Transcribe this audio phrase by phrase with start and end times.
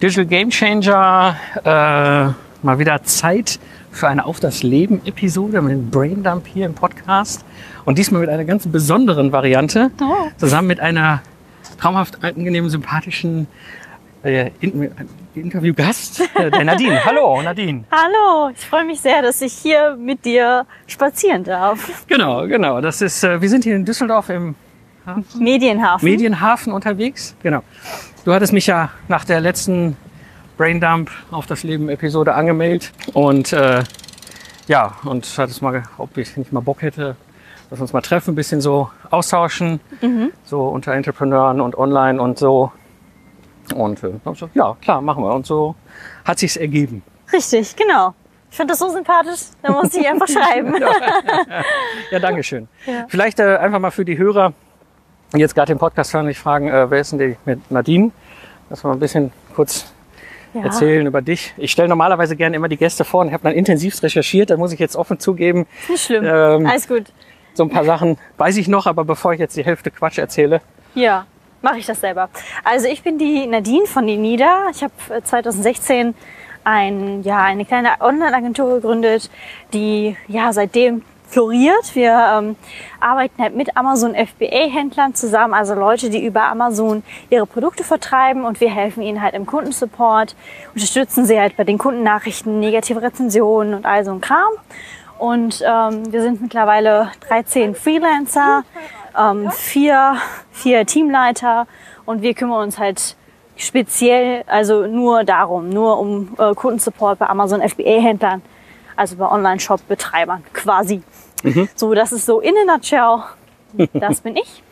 [0.00, 1.64] Digital Game Changer, äh,
[2.64, 3.58] mal wieder Zeit
[3.90, 7.44] für eine Auf das Leben Episode mit Braindump hier im Podcast.
[7.84, 10.28] Und diesmal mit einer ganz besonderen Variante, Oh.
[10.36, 11.20] zusammen mit einer
[11.80, 13.48] traumhaft angenehmen, sympathischen
[14.22, 14.88] äh, In
[15.34, 17.04] Interviewgast, äh, der Nadine.
[17.04, 17.82] Hallo, Nadine.
[17.90, 22.04] Hallo, ich freue mich sehr, dass ich hier mit dir spazieren darf.
[22.06, 22.80] Genau, genau.
[22.80, 24.54] Das ist, äh, wir sind hier in Düsseldorf im
[25.36, 26.08] Medienhafen.
[26.08, 27.34] Medienhafen unterwegs.
[27.42, 27.62] Genau.
[28.28, 29.96] Du hattest mich ja nach der letzten
[30.58, 33.82] Braindump auf das Leben Episode angemeldet und äh,
[34.66, 37.16] ja, und hattest mal, ob ich nicht mal Bock hätte,
[37.70, 39.80] dass wir uns mal treffen, ein bisschen so austauschen,
[40.44, 42.70] so unter Entrepreneuren und online und so.
[43.74, 45.32] Und äh, ich ja, klar, machen wir.
[45.32, 45.74] Und so
[46.26, 47.02] hat sich's ergeben.
[47.32, 48.12] Richtig, genau.
[48.50, 50.74] Ich finde das so sympathisch, da muss ich einfach schreiben.
[52.10, 52.68] Ja, Dankeschön.
[52.86, 53.06] Ja.
[53.08, 54.52] Vielleicht äh, einfach mal für die Hörer,
[55.32, 58.12] die jetzt gerade den Podcast hören, nicht fragen, äh, wer ist denn die mit Nadine?
[58.68, 59.92] Dass wir mal ein bisschen kurz
[60.54, 60.62] Ja.
[60.64, 61.52] erzählen über dich.
[61.58, 64.50] Ich stelle normalerweise gerne immer die Gäste vor und habe dann intensivst recherchiert.
[64.50, 66.24] Da muss ich jetzt offen zugeben, Nicht schlimm.
[66.24, 67.04] Ähm, Alles gut.
[67.54, 70.60] so ein paar Sachen weiß ich noch, aber bevor ich jetzt die Hälfte Quatsch erzähle,
[70.94, 71.26] Ja,
[71.60, 72.28] mache ich das selber.
[72.64, 74.66] Also ich bin die Nadine von den Nida.
[74.72, 76.14] Ich habe 2016
[76.64, 79.30] ein, ja, eine kleine Online-Agentur gegründet,
[79.72, 81.94] die ja seitdem floriert.
[81.94, 82.56] Wir ähm,
[83.00, 88.60] arbeiten halt mit Amazon FBA-Händlern zusammen, also Leute, die über Amazon ihre Produkte vertreiben und
[88.60, 90.34] wir helfen ihnen halt im Kundensupport,
[90.74, 94.52] unterstützen sie halt bei den Kundennachrichten, negative Rezensionen und all so ein Kram.
[95.18, 98.62] Und ähm, wir sind mittlerweile 13 Freelancer,
[99.18, 100.16] ähm, vier,
[100.52, 101.66] vier Teamleiter
[102.06, 103.16] und wir kümmern uns halt
[103.56, 108.42] speziell, also nur darum, nur um äh, Kundensupport bei Amazon FBA-Händlern,
[108.96, 111.02] also bei Online-Shop-Betreibern quasi.
[111.74, 113.22] So, das ist so in a nutshell,
[113.94, 114.62] das bin ich.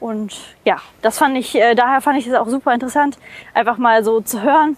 [0.00, 3.18] Und ja, das fand ich, äh, daher fand ich es auch super interessant,
[3.52, 4.76] einfach mal so zu hören,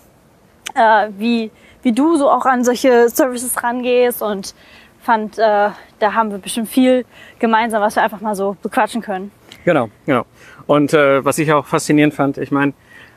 [0.75, 1.51] äh, wie,
[1.83, 4.55] wie du so auch an solche Services rangehst und
[5.03, 7.05] fand, äh, da haben wir bestimmt viel
[7.39, 9.31] gemeinsam, was wir einfach mal so bequatschen können.
[9.65, 10.25] genau, genau.
[10.67, 12.73] Und äh, was ich auch faszinierend fand, ich meine,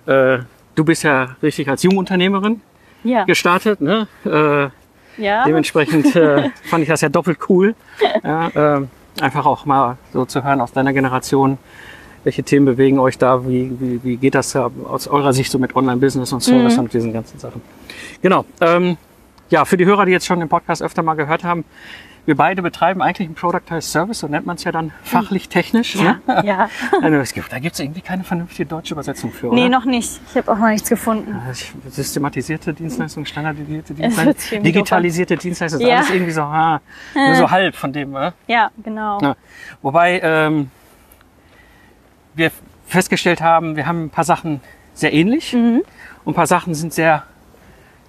[0.05, 0.39] äh,
[0.75, 2.61] du bist ja richtig als Jungunternehmerin
[3.03, 4.07] Ja, gestartet, ne?
[4.25, 4.69] Äh,
[5.17, 7.75] ja, Dementsprechend äh, fand ich das ja doppelt cool.
[8.23, 8.89] Ja, ähm,
[9.21, 11.57] einfach auch mal so zu hören aus deiner Generation,
[12.23, 15.75] welche Themen bewegen euch da, wie, wie, wie geht das aus eurer Sicht so mit
[15.75, 17.61] Online-Business und Service und diesen ganzen Sachen.
[18.21, 18.45] Genau.
[18.61, 18.97] Ähm,
[19.49, 21.65] ja, für die Hörer, die jetzt schon den Podcast öfter mal gehört haben,
[22.25, 25.95] wir beide betreiben eigentlich ein Productized Service, so nennt man es ja dann fachlich technisch.
[25.95, 26.43] ja, Ne?
[26.45, 26.69] ja.
[27.01, 29.55] Also, Da gibt es irgendwie keine vernünftige deutsche Übersetzung für, oder?
[29.55, 30.21] Nee, noch nicht.
[30.29, 31.35] Ich habe auch noch nichts gefunden.
[31.89, 35.97] Systematisierte Dienstleistung, standardisierte hört Dienstleistung, sich irgendwie digitalisierte Dienstleistung, ist Ja.
[35.97, 36.81] alles irgendwie so, ha,
[37.13, 38.11] nur so halb von dem.
[38.11, 38.33] Ne?
[38.47, 39.19] Ja, genau.
[39.21, 39.35] Ja.
[39.81, 40.71] Wobei ähm,
[42.35, 42.51] wir
[42.87, 44.61] festgestellt haben, wir haben ein paar Sachen
[44.93, 45.81] sehr ähnlich Mhm.
[46.25, 47.23] und ein paar Sachen sind sehr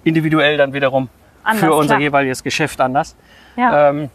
[0.03, 1.09] individuell dann wiederum
[1.43, 2.01] Anders, für unser klar.
[2.01, 3.15] jeweiliges Geschäft anders.
[3.55, 3.89] Ja.
[3.89, 4.09] Ähm,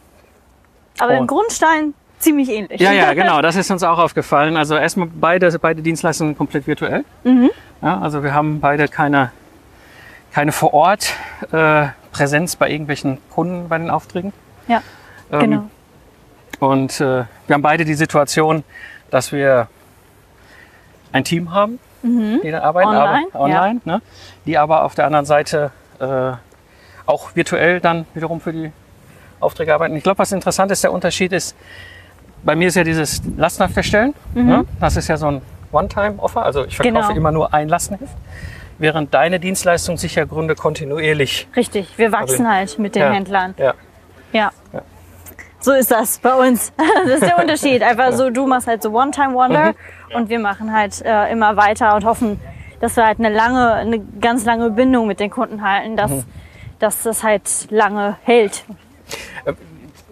[0.99, 2.81] Aber im und- Grundstein ziemlich ähnlich.
[2.81, 4.57] ja, ja, genau, das ist uns auch aufgefallen.
[4.57, 7.05] Also erstmal beide, beide Dienstleistungen komplett virtuell.
[7.25, 7.51] Mhm.
[7.83, 9.33] Ja, also wir haben beide keine,
[10.33, 11.15] keine vor Ort
[11.53, 14.33] äh, Präsenz bei irgendwelchen Kunden bei den Aufträgen.
[14.69, 14.83] Ja,
[15.33, 15.71] Ähm, genau.
[16.59, 18.65] Und äh, wir haben beide die Situation,
[19.11, 19.69] dass wir
[21.13, 22.97] ein Team haben, die da arbeiten, Mhm.
[22.97, 24.03] Online, aber online, ne?
[24.47, 25.71] die aber auf der anderen Seite
[26.01, 26.33] äh,
[27.07, 28.73] auch virtuell dann wiederum für die
[29.41, 29.97] Aufträge arbeiten.
[29.97, 31.57] Ich glaube, was interessant ist, der Unterschied ist,
[32.45, 34.15] bei mir ist ja dieses Lastenheft erstellen.
[34.35, 34.65] Ne?
[34.81, 35.43] Das ist ja so ein
[35.73, 37.09] One-Time-Offer, also ich verkaufe Mhm.
[37.09, 37.17] Genau.
[37.17, 38.15] immer nur ein Lastenheft,
[38.79, 41.49] während deine Dienstleistung sich ja gründe kontinuierlich.
[41.55, 41.87] Richtig.
[41.99, 43.13] Wir wachsen Aber- halt mit den Ja.
[43.13, 43.55] Händlern.
[43.59, 43.75] Ja.
[44.33, 44.51] Ja.
[44.73, 44.83] Ja.
[45.61, 46.73] So ist das bei uns.
[47.05, 47.83] Das ist der Unterschied.
[47.83, 49.75] Einfach so, du machst halt so One-Time-Wonder
[50.15, 52.41] und wir machen halt äh, immer weiter und hoffen,
[52.81, 56.11] dass wir halt eine lange, eine ganz lange Bindung mit den Kunden halten, dass,
[56.79, 58.65] dass das halt lange hält.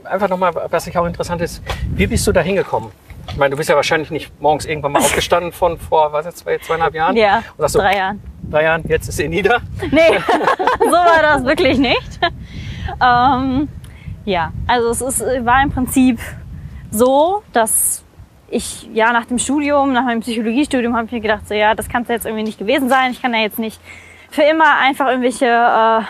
[0.05, 1.63] Einfach nochmal, was ich auch interessant ist,
[1.95, 2.91] wie bist du da hingekommen?
[3.31, 6.39] Ich meine, du bist ja wahrscheinlich nicht morgens irgendwann mal aufgestanden von vor, was jetzt,
[6.39, 7.17] zwei, zweieinhalb Jahren?
[7.17, 8.21] Ja, sagst so, drei Jahren.
[8.51, 9.61] drei Jahren, jetzt ist sie nieder.
[9.91, 10.19] Nee,
[10.79, 12.21] so war das wirklich nicht.
[13.03, 13.69] Ähm,
[14.25, 16.19] ja, also es ist, war im Prinzip
[16.91, 18.05] so, dass
[18.51, 21.89] ich ja nach dem Studium, nach meinem Psychologiestudium, habe ich mir gedacht, so ja, das
[21.89, 23.13] kann es jetzt irgendwie nicht gewesen sein.
[23.13, 23.79] Ich kann ja jetzt nicht
[24.31, 26.03] für immer einfach irgendwelche äh,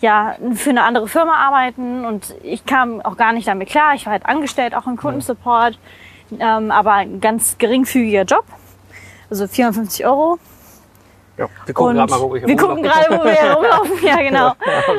[0.00, 3.94] ja für eine andere Firma arbeiten und ich kam auch gar nicht damit klar.
[3.94, 5.78] Ich war halt angestellt, auch im Kundensupport,
[6.38, 8.44] ähm, aber ein ganz geringfügiger Job,
[9.30, 10.38] also 450 Euro.
[11.36, 13.92] Ja, wir gucken gerade mal, wo ich wir gucken gerade, wo wir herumlaufen.
[14.02, 14.46] Ja, genau.
[14.48, 14.54] Ja.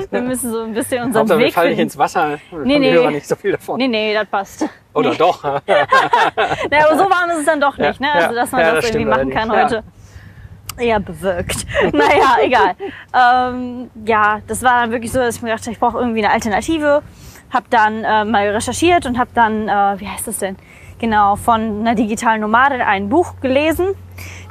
[0.09, 1.89] Wir müssen so ein bisschen unseren Hauptsache, wir Weg fallen nicht finden.
[1.91, 2.39] ins Wasser.
[2.49, 2.91] Dann Nee, nee.
[2.91, 3.77] die Hörer nicht so viel davon.
[3.77, 4.65] Nee, nee, das passt.
[4.93, 5.43] Oder doch.
[5.43, 8.07] Na, aber so warm ist es dann doch nicht, ne?
[8.07, 8.41] Ja, Also, ja.
[8.41, 9.71] dass man Ja, das, das irgendwie machen kann allerdings.
[9.79, 9.83] heute.
[10.79, 11.65] Eher bewirkt.
[11.93, 12.75] naja, egal.
[13.13, 16.23] Ähm, ja, das war dann wirklich so, dass ich mir gedacht habe, ich brauche irgendwie
[16.23, 17.01] eine Alternative.
[17.51, 20.55] Hab dann äh, mal recherchiert und habe dann, äh, wie heißt das denn?
[20.99, 23.95] Genau, von einer digitalen Nomadin ein Buch gelesen.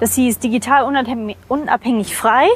[0.01, 2.47] Das hieß Digital unabhängig, unabhängig frei.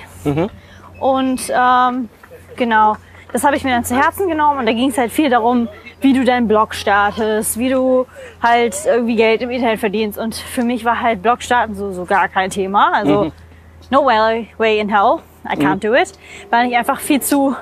[0.99, 2.09] Und ähm,
[2.57, 2.97] genau,
[3.33, 5.69] das habe ich mir dann zu Herzen genommen und da ging es halt viel darum,
[6.01, 8.07] wie du deinen Blog startest, wie du
[8.43, 10.19] halt irgendwie Geld im Internet verdienst.
[10.19, 12.93] Und für mich war halt Blog starten so, so gar kein Thema.
[12.93, 13.33] Also
[13.93, 16.13] no way, way in hell, I can't do it,
[16.51, 17.55] weil ich einfach viel zu,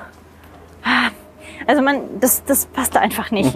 [1.67, 3.53] also man, das, das passte einfach nicht.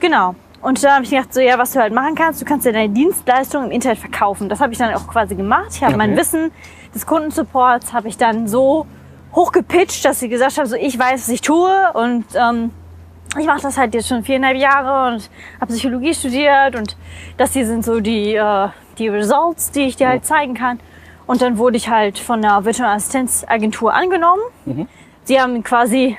[0.00, 0.34] Genau.
[0.60, 2.72] Und da habe ich gedacht, so ja, was du halt machen kannst, du kannst ja
[2.72, 4.48] deine Dienstleistung im Internet verkaufen.
[4.48, 5.68] Das habe ich dann auch quasi gemacht.
[5.70, 6.20] Ich habe mein Okay.
[6.20, 6.50] Wissen
[6.92, 8.86] des Kundensupports habe ich dann so
[9.34, 12.72] hochgepitcht, dass sie gesagt haben, so ich weiß, was ich tue und ähm,
[13.38, 15.30] ich mache das halt jetzt schon viereinhalb Jahre und
[15.60, 16.96] habe Psychologie studiert und
[17.36, 18.68] das hier sind so die, äh,
[18.98, 20.80] die Results, die ich dir halt zeigen kann.
[21.28, 24.42] Und dann wurde ich halt von einer virtuellen Assistenzagentur angenommen.
[25.24, 26.16] Sie haben quasi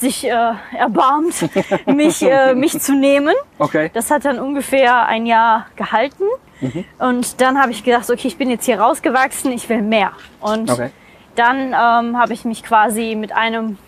[0.00, 1.48] sich äh, erbarmt,
[1.86, 3.34] mich, äh, mich zu nehmen.
[3.58, 3.90] Okay.
[3.94, 6.24] Das hat dann ungefähr ein Jahr gehalten.
[6.98, 10.10] Und dann habe ich gedacht, okay, ich bin jetzt hier rausgewachsen, ich will mehr.
[10.40, 10.90] Und Okay.
[11.36, 13.78] dann ähm, habe ich mich quasi mit einem,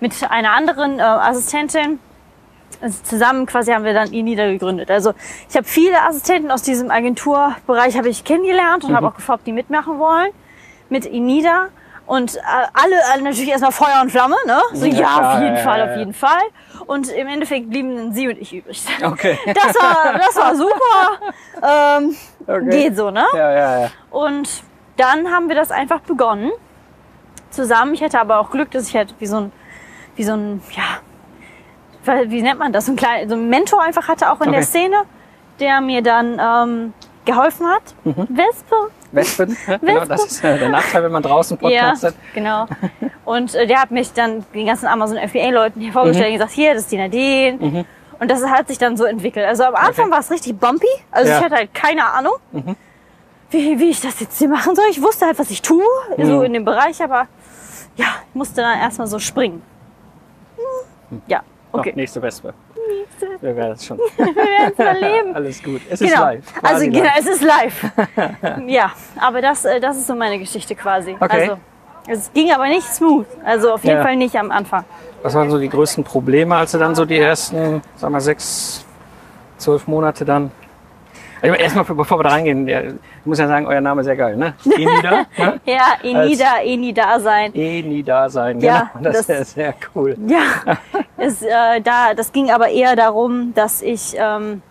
[0.00, 1.98] mit einer anderen äh, Assistentin
[2.80, 4.90] also zusammen quasi haben wir dann Inida gegründet.
[4.90, 5.12] Also
[5.48, 9.44] ich habe viele Assistenten aus diesem Agenturbereich habe ich kennengelernt und habe auch gefragt, ob
[9.44, 10.30] die mitmachen wollen
[10.88, 11.68] mit Inida.
[12.06, 12.40] Und äh,
[12.72, 14.60] alle, natürlich erstmal Feuer und Flamme, ne?
[14.72, 16.42] So, Ja, ja, auf jeden ja, Fall, ja, auf jeden Fall.
[16.86, 18.82] Und im Endeffekt blieben dann sie und ich übrig.
[19.04, 19.38] Okay.
[19.46, 21.18] Das war, das war super.
[21.62, 22.16] Ähm,
[22.50, 22.70] Okay.
[22.70, 23.24] Geht so, ne?
[23.32, 23.90] Ja, ja, ja.
[24.10, 24.48] Und
[24.96, 26.50] dann haben wir das einfach begonnen.
[27.50, 27.94] Zusammen.
[27.94, 29.52] Ich hatte aber auch Glück, dass ich halt wie so ein,
[30.16, 30.82] wie so ein, ja,
[32.04, 32.86] wie nennt man das?
[32.86, 34.66] So ein kleiner, so ein Mentor einfach hatte auch in der Okay.
[34.66, 34.96] Szene,
[35.58, 36.94] der mir dann ähm,
[37.24, 37.82] geholfen hat.
[38.04, 38.26] Mhm.
[38.30, 38.76] Wespe.
[39.12, 39.56] Wespen.
[39.80, 42.14] Genau, das ist äh, der Nachteil, wenn man draußen podcastet.
[42.14, 42.66] Ja, genau.
[43.24, 46.32] Und äh, der hat mich dann den ganzen Amazon FBA-Leuten hier vorgestellt Mhm.
[46.34, 47.84] und gesagt, hier, das ist die Nadine.
[48.18, 49.46] Und das hat sich dann so entwickelt.
[49.46, 50.12] Also am Anfang Okay.
[50.12, 50.86] war es richtig bumpy.
[51.10, 51.36] Also Ja.
[51.36, 51.38] Mhm.
[51.40, 52.34] ich hatte halt keine Ahnung,
[53.50, 54.84] wie, wie ich das jetzt hier machen soll.
[54.90, 55.82] Ich wusste halt, was ich tue,
[56.16, 56.24] Mhm.
[56.26, 57.26] so in dem Bereich, aber
[57.96, 59.62] ja, ich musste dann erstmal so springen.
[61.08, 61.40] Hm, Ja,
[61.72, 61.90] okay.
[61.90, 62.54] Noch, nächste Wespe.
[63.40, 63.98] Wir werden es schon.
[64.16, 65.34] Wir werden es erleben.
[65.34, 65.80] Alles gut.
[65.90, 66.24] Es ist Genau.
[66.24, 66.44] live.
[66.62, 67.18] Also quasi genau, live.
[67.18, 67.84] es ist live.
[68.66, 71.16] ja, aber das, äh, das ist so meine Geschichte quasi.
[71.18, 71.50] Okay.
[71.50, 71.58] Also
[72.06, 73.26] es ging aber nicht smooth.
[73.44, 74.02] Also auf jeden Ja.
[74.02, 74.84] Fall nicht am Anfang.
[75.22, 78.84] Was waren so die größten Probleme, als du dann so die ersten, sag mal, sechs,
[79.58, 80.50] zwölf Monate dann?
[81.42, 82.76] Also erstmal, bevor wir da reingehen, ich
[83.24, 84.54] muss ja sagen, euer Name ist sehr geil, ne?
[84.64, 85.60] Enida, ne?
[85.64, 87.54] Ja, eh nie da, eh nie da sein.
[87.54, 88.60] Eh nie da sein.
[88.60, 89.04] Ja, genau.
[89.10, 90.16] Das, das- ist sehr cool.
[90.26, 90.76] Ja,
[91.16, 94.62] es, äh, da, das ging aber eher darum, dass ich, ähm,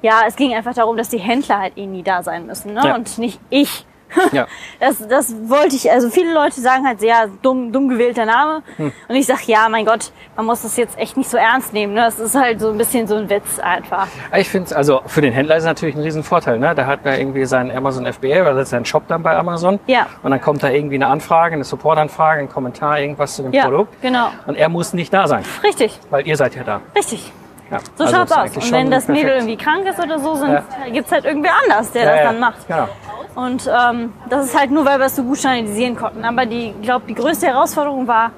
[0.00, 2.80] ja, es ging einfach darum, dass die Händler halt eh nie da sein müssen, ne?
[2.84, 2.94] Ja.
[2.94, 3.86] Und nicht ich.
[4.32, 4.46] Ja.
[4.80, 8.64] Das, das wollte ich, also viele Leute sagen halt, ja, dumm, dumm gewählter Name.
[8.78, 8.92] Hm.
[9.08, 11.94] Und ich sag, ja, mein Gott, man muss das jetzt echt nicht so ernst nehmen.
[11.94, 12.00] Ne?
[12.00, 14.08] Das ist halt so ein bisschen so ein Witz einfach.
[14.36, 16.58] Ich finde es, also für den Händler ist es natürlich ein Riesenvorteil.
[16.58, 16.74] Ne?
[16.74, 19.78] Da hat er irgendwie seinen Amazon FBA, weil das ist sein Shop dann bei Amazon.
[19.86, 20.06] Ja.
[20.24, 23.64] Und dann kommt da irgendwie eine Anfrage, eine Supportanfrage, ein Kommentar, irgendwas zu dem Ja,
[23.66, 24.02] Produkt.
[24.02, 24.30] genau.
[24.46, 26.80] Und er muss nicht da sein, Richtig, weil ihr seid ja da.
[26.96, 27.30] richtig.
[27.72, 27.78] Ja.
[27.96, 28.56] So Also schaut's aus.
[28.56, 29.48] Und wenn das Mädel perfekt.
[29.48, 30.62] irgendwie krank ist oder so, Ja.
[30.92, 32.68] gibt's halt irgendwer anders, der Ja, das dann macht.
[32.68, 32.88] Genau.
[33.34, 36.24] Und ähm, das ist halt nur, weil wir es so gut standardisieren konnten.
[36.24, 38.30] Aber die, ich glaube, die größte Herausforderung war,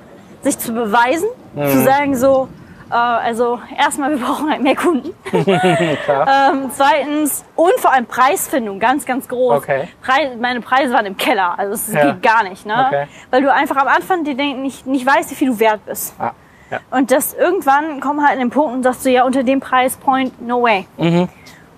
[0.42, 1.68] sich zu beweisen, Mhm.
[1.68, 2.48] zu sagen so,
[2.90, 5.10] äh, also erstmal, wir brauchen halt mehr Kunden.
[5.32, 9.58] Ähm, zweitens und vor allem Preisfindung, ganz, ganz groß.
[9.58, 9.88] Okay.
[10.02, 12.12] Preis, meine Preise waren im Keller, also es Ja.
[12.12, 12.84] geht gar nicht, ne?
[12.86, 13.06] Okay.
[13.30, 16.14] Weil du einfach am Anfang dir denk, nicht, nicht weißt, wie viel du wert bist.
[16.18, 16.32] Ah,
[16.74, 16.80] ja.
[16.96, 20.40] Und das irgendwann kommen halt in den Punkt und sagst du, ja, unter dem Preispoint,
[20.46, 20.86] no way.
[20.98, 21.28] Mhm.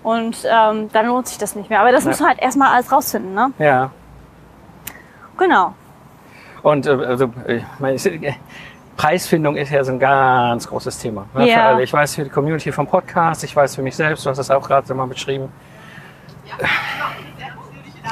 [0.03, 1.79] Und ähm, dann lohnt sich das nicht mehr.
[1.81, 2.09] Aber das Ja.
[2.11, 3.51] muss man halt erstmal alles rausfinden, ne?
[3.59, 3.91] ja.
[5.37, 5.73] Genau.
[6.63, 8.33] Und äh, also, ich meine, äh,
[8.95, 11.25] Preisfindung ist ja so ein ganz großes Thema.
[11.35, 11.53] Ne, Ja.
[11.55, 11.83] für alle.
[11.83, 14.49] Ich weiß für die Community vom Podcast, ich weiß für mich selbst, du hast das
[14.49, 15.51] auch gerade so mal beschrieben.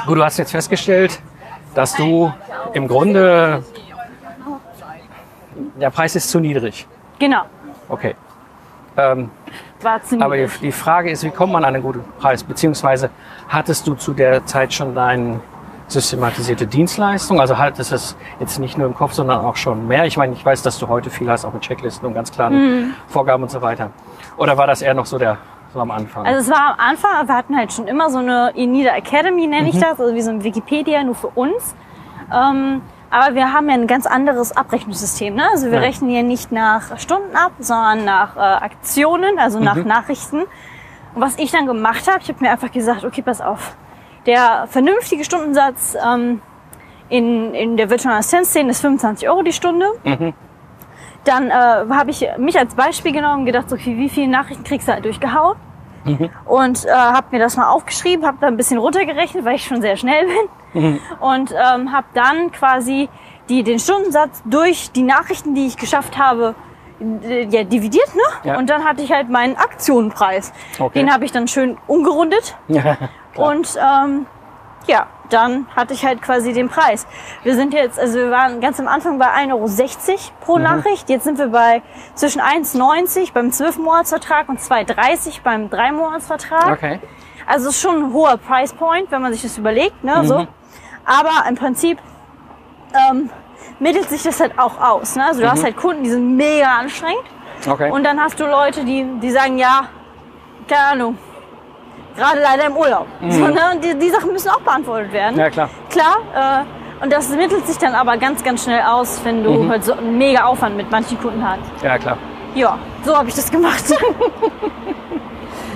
[0.06, 1.18] Gut, du hast jetzt festgestellt,
[1.74, 2.32] dass du
[2.74, 3.64] im Grunde
[5.80, 6.86] der Preis ist zu niedrig.
[7.18, 7.42] Genau.
[7.88, 8.14] Okay.
[8.96, 9.30] Ähm,
[9.82, 10.24] War ziemlich.
[10.24, 12.42] aber die, die Frage ist, wie kommt man an einen guten Preis?
[12.42, 13.10] Beziehungsweise
[13.48, 15.40] hattest du zu der Zeit schon deine
[15.88, 17.40] systematisierte Dienstleistung?
[17.40, 20.04] Also hattest du es jetzt nicht nur im Kopf, sondern auch schon mehr?
[20.06, 22.94] Ich meine, ich weiß, dass du heute viel hast, auch mit Checklisten und ganz klaren
[23.08, 23.90] Vorgaben und so weiter.
[24.38, 25.38] Oder war das eher noch so der
[25.74, 26.24] so am Anfang?
[26.26, 29.62] also es war am Anfang, wir hatten halt schon immer so eine Enida Academy, nenne
[29.64, 29.68] Mhm.
[29.68, 31.74] ich das, also wie so ein Wikipedia, nur für uns.
[32.34, 35.34] Ähm, aber wir haben ja ein ganz anderes Abrechnungssystem.
[35.34, 35.44] Ne?
[35.52, 35.80] Also wir Ja.
[35.84, 39.86] rechnen hier nicht nach Stunden ab, sondern nach äh, Aktionen, also nach Mhm.
[39.86, 40.40] Nachrichten.
[41.14, 43.74] Und was ich dann gemacht habe, ich habe mir einfach gesagt, okay, pass auf,
[44.26, 46.40] der vernünftige Stundensatz ähm,
[47.08, 49.86] in, in der virtuellen Assistenzszene ist 25 Euro die Stunde.
[51.24, 54.86] Dann äh, habe ich mich als Beispiel genommen und gedacht, okay, wie viele Nachrichten kriegst
[54.88, 55.56] du halt durchgehauen?
[56.44, 59.80] Und äh, habe mir das mal aufgeschrieben, habe da ein bisschen runtergerechnet, weil ich schon
[59.82, 60.36] sehr schnell bin.
[61.20, 63.08] Und ähm, habe dann quasi
[63.48, 66.54] die, den Stundensatz durch die Nachrichten, die ich geschafft habe,
[67.22, 68.14] äh, ja, dividiert.
[68.14, 68.22] Ne?
[68.50, 68.58] Ja.
[68.58, 70.52] Und dann hatte ich halt meinen Aktionenpreis.
[70.78, 70.98] Okay.
[71.00, 72.56] Den habe ich dann schön umgerundet.
[72.68, 72.96] Ja.
[73.36, 74.26] Und ähm,
[74.86, 77.06] ja, dann hatte ich halt quasi den Preis.
[77.42, 81.10] Wir sind jetzt, also wir waren ganz am Anfang bei 1,60 Euro pro Nachricht.
[81.10, 81.82] Jetzt sind wir bei
[82.14, 86.70] zwischen 1,90 beim 12-Monats-Vertrag und 2,30 beim 3-Monats-Vertrag.
[86.72, 87.00] okay.
[87.46, 90.02] Also es ist schon ein hoher Price Point, wenn man sich das überlegt.
[90.02, 90.26] Ne, Mhm.
[90.26, 90.46] so.
[91.06, 91.98] Aber im Prinzip
[93.10, 93.30] ähm,
[93.78, 95.16] mittelt sich das halt auch aus.
[95.16, 95.24] Ne?
[95.24, 97.22] Also du hast halt Kunden, die sind mega anstrengend.
[97.68, 97.90] Okay.
[97.90, 99.82] Und dann hast du Leute, die, die sagen, ja,
[100.68, 101.18] keine Ahnung,
[102.16, 103.06] gerade leider im Urlaub.
[103.28, 103.60] So, ne?
[103.74, 105.34] Und die, die Sachen müssen auch beantwortet werden.
[105.34, 105.40] Mhm.
[105.40, 105.70] ja, klar.
[105.90, 109.70] Klar, äh, und das mittelt sich dann aber ganz, ganz schnell aus, wenn du Mhm.
[109.70, 111.60] halt so einen mega Aufwand mit manchen Kunden hast.
[111.84, 112.18] Ja, klar.
[112.54, 113.84] Ja, so habe ich das gemacht.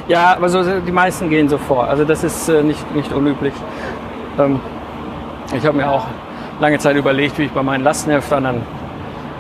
[0.09, 1.85] Ja, aber so, die meisten gehen so vor.
[1.85, 3.55] Also das ist äh, nicht, nicht unüblich.
[4.41, 4.59] Ähm,
[5.53, 6.07] ich habe mir auch
[6.61, 8.63] lange Zeit überlegt, wie ich bei meinen Lastenheft an einen,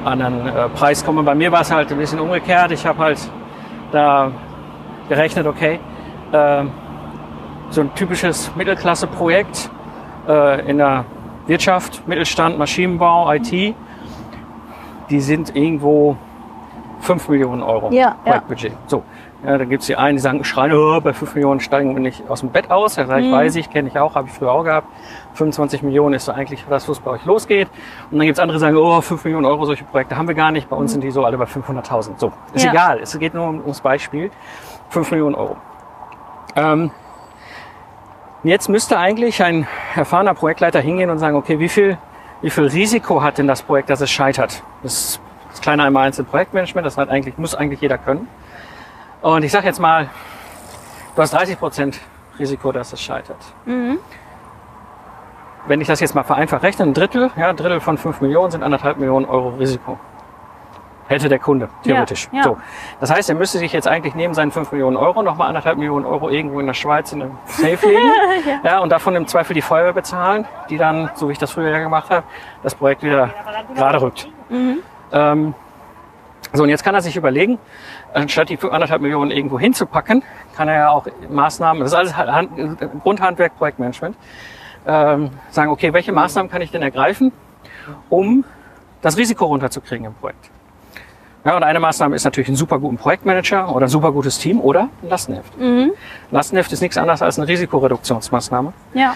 [0.04, 1.22] an einen äh, Preis komme.
[1.22, 2.72] Bei mir war es halt ein bisschen umgekehrt.
[2.72, 3.18] Ich habe halt
[3.92, 4.30] da
[5.08, 5.78] gerechnet, okay,
[6.32, 6.64] äh,
[7.70, 9.70] so ein typisches Mittelklasse-Projekt
[10.28, 11.04] äh, in der
[11.46, 13.74] Wirtschaft, Mittelstand, Maschinenbau, IT,
[15.10, 16.16] die sind irgendwo
[17.00, 18.14] 5 Millionen Euro Ja, ja.
[18.24, 18.72] Projektbudget.
[18.86, 19.02] So,
[19.44, 22.28] ja, da gibt's die einen, die sagen, schreien, oh, bei 5 Millionen steigen wir nicht
[22.28, 22.96] aus dem Bett aus.
[22.96, 24.86] Ja, sag ich, weiß ich, kenne ich auch, habe ich früher auch gehabt.
[25.34, 27.68] 25 Millionen ist so eigentlich das, wo es bei euch losgeht.
[28.10, 30.50] Und dann gibt's andere, die sagen, oh, 5 Millionen Euro, solche Projekte haben wir gar
[30.50, 30.68] nicht.
[30.68, 32.18] Bei uns sind die so alle bei 500.000.
[32.18, 32.72] So, ist Ja.
[32.72, 33.00] egal.
[33.00, 34.30] Es geht nur um- ums Beispiel.
[34.90, 35.56] 5 Millionen Euro.
[36.56, 36.90] Ähm,
[38.42, 41.96] jetzt müsste eigentlich ein erfahrener Projektleiter hingehen und sagen, okay, wie viel,
[42.42, 44.62] wie viel Risiko hat denn das Projekt, dass es scheitert?
[44.82, 45.20] Das ist
[45.50, 48.28] das kleine einmal im Projektmanagement, das hat eigentlich, muss eigentlich jeder können.
[49.22, 50.08] Und ich sage jetzt mal,
[51.14, 52.00] du hast 30 Prozent
[52.38, 53.36] Risiko, dass es scheitert.
[55.66, 58.50] Wenn ich das jetzt mal vereinfacht rechne, ein Drittel, ja, ein Drittel von 5 Millionen
[58.50, 59.98] sind anderthalb Millionen Euro Risiko.
[61.06, 62.28] Hätte der Kunde, theoretisch.
[62.32, 62.44] ja.
[62.44, 62.56] So.
[63.00, 66.06] Das heißt, er müsste sich jetzt eigentlich neben seinen 5 Millionen Euro nochmal anderthalb Millionen
[66.06, 68.12] Euro irgendwo in der Schweiz in einem Safe legen.
[68.64, 68.78] ja.
[68.78, 71.80] und davon im Zweifel die Feuerwehr bezahlen, die dann, so wie ich das früher ja
[71.80, 72.24] gemacht habe,
[72.62, 73.30] das Projekt wieder
[73.74, 74.28] gerade rückt.
[75.12, 75.54] Ähm,
[76.52, 77.58] so, und jetzt kann er sich überlegen,
[78.14, 80.22] anstatt die anderthalb Millionen irgendwo hinzupacken,
[80.56, 82.50] kann er ja auch Maßnahmen, das ist alles Hand,
[83.02, 84.16] Grundhandwerk, Projektmanagement,
[84.86, 87.32] ähm, sagen, okay, welche Maßnahmen kann ich denn ergreifen,
[88.08, 88.44] um
[89.02, 90.50] das Risiko runterzukriegen im Projekt?
[91.44, 94.60] Ja, und eine Maßnahme ist natürlich ein super guten Projektmanager oder ein super gutes Team
[94.60, 95.58] oder ein Lastenheft.
[95.58, 95.92] Ein
[96.30, 98.72] Lastenheft ist nichts anderes als eine Risikoreduktionsmaßnahme.
[98.94, 99.14] ja.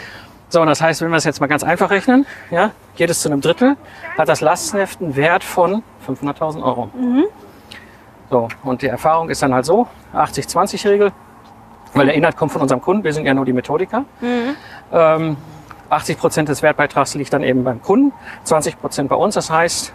[0.50, 3.22] So, und das heißt, wenn wir es jetzt mal ganz einfach rechnen, ja, geht es
[3.22, 3.76] zu einem Drittel,
[4.16, 6.90] hat das Lastenheft einen Wert von 500.000 Euro.
[8.30, 11.12] So, und die Erfahrung ist dann halt so, 80-20-Regel,
[11.92, 14.04] weil der Inhalt kommt von unserem Kunden, wir sind ja nur die Methodiker.
[14.92, 15.36] Ähm,
[15.90, 18.12] 80 Prozent des Wertbeitrags liegt dann eben beim Kunden,
[18.44, 19.34] 20 Prozent bei uns.
[19.34, 19.92] Das heißt,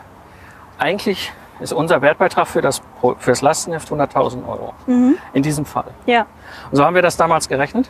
[0.77, 4.74] eigentlich ist unser Wertbeitrag für das, für das Lastenheft 100.000 Euro.
[5.33, 5.91] In diesem Fall.
[6.05, 6.25] Ja.
[6.71, 7.89] Und so haben wir das damals gerechnet.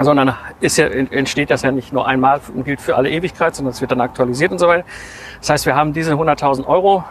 [0.00, 3.72] Sondern ist ja, entsteht das ja nicht nur einmal und gilt für alle Ewigkeit, sondern
[3.72, 4.84] es wird dann aktualisiert und so weiter.
[5.40, 7.02] Das heißt, wir haben diese 100.000 Euro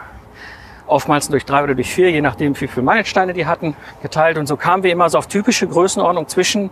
[0.88, 4.38] oftmals durch drei oder durch vier, je nachdem, wie viele Meilensteine die hatten, geteilt.
[4.38, 6.70] Und so kamen wir immer so auf typische Größenordnung zwischen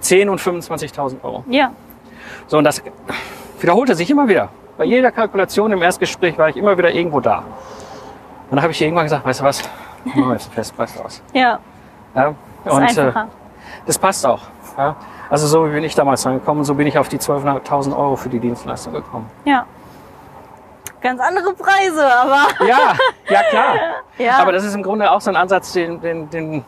[0.00, 1.44] 10 und 25.000 Euro.
[1.48, 1.72] Ja.
[2.46, 2.82] So, und das
[3.60, 4.48] wiederholte sich immer wieder.
[4.78, 7.38] Bei jeder Kalkulation im Erstgespräch war ich immer wieder irgendwo da.
[7.38, 9.62] Und dann habe ich irgendwann gesagt, weißt du was,
[10.04, 11.22] machen wir jetzt einen Festpreis draus.
[11.34, 11.58] Ja.
[12.14, 13.12] Ja, Das ist und äh,
[13.86, 14.40] das passt auch.
[14.76, 14.96] Ja.
[15.28, 18.28] Also so wie bin ich damals rangekommen, so bin ich auf die 12.500 Euro für
[18.28, 19.30] die Dienstleistung gekommen.
[19.44, 19.64] Ja.
[21.00, 22.94] Ganz andere Preise, aber Ja,
[23.28, 23.74] ja klar.
[24.18, 24.38] ja.
[24.38, 26.64] Aber das ist im Grunde auch so ein Ansatz, den, den, den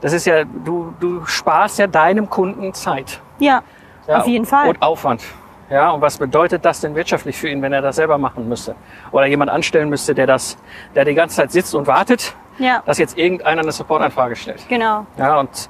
[0.00, 3.20] das ist ja, du, du sparst ja deinem Kunden Zeit.
[3.38, 3.62] ja,
[4.06, 4.68] Ja, auf jeden Fall.
[4.68, 5.22] Und Aufwand.
[5.68, 8.76] Ja, und was bedeutet das denn wirtschaftlich für ihn, wenn er das selber machen müsste?
[9.10, 10.56] Oder jemand anstellen müsste, der das,
[10.94, 14.68] der die ganze Zeit sitzt und wartet, Ja, dass jetzt irgendeiner eine Supportanfrage stellt.
[14.68, 15.06] genau.
[15.18, 15.68] Ja, und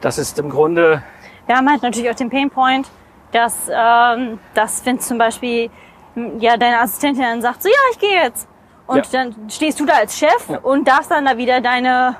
[0.00, 1.02] das ist im Grunde,
[1.46, 2.88] Wir haben halt natürlich auch den Painpoint,
[3.32, 5.70] dass, ähm, dass wenn zum Beispiel
[6.38, 8.48] ja, deine Assistentin dann sagt, so ja, ich gehe jetzt.
[8.86, 9.22] Und Ja.
[9.24, 10.58] dann stehst du da als Chef Ja.
[10.62, 12.16] und darfst dann da wieder deine,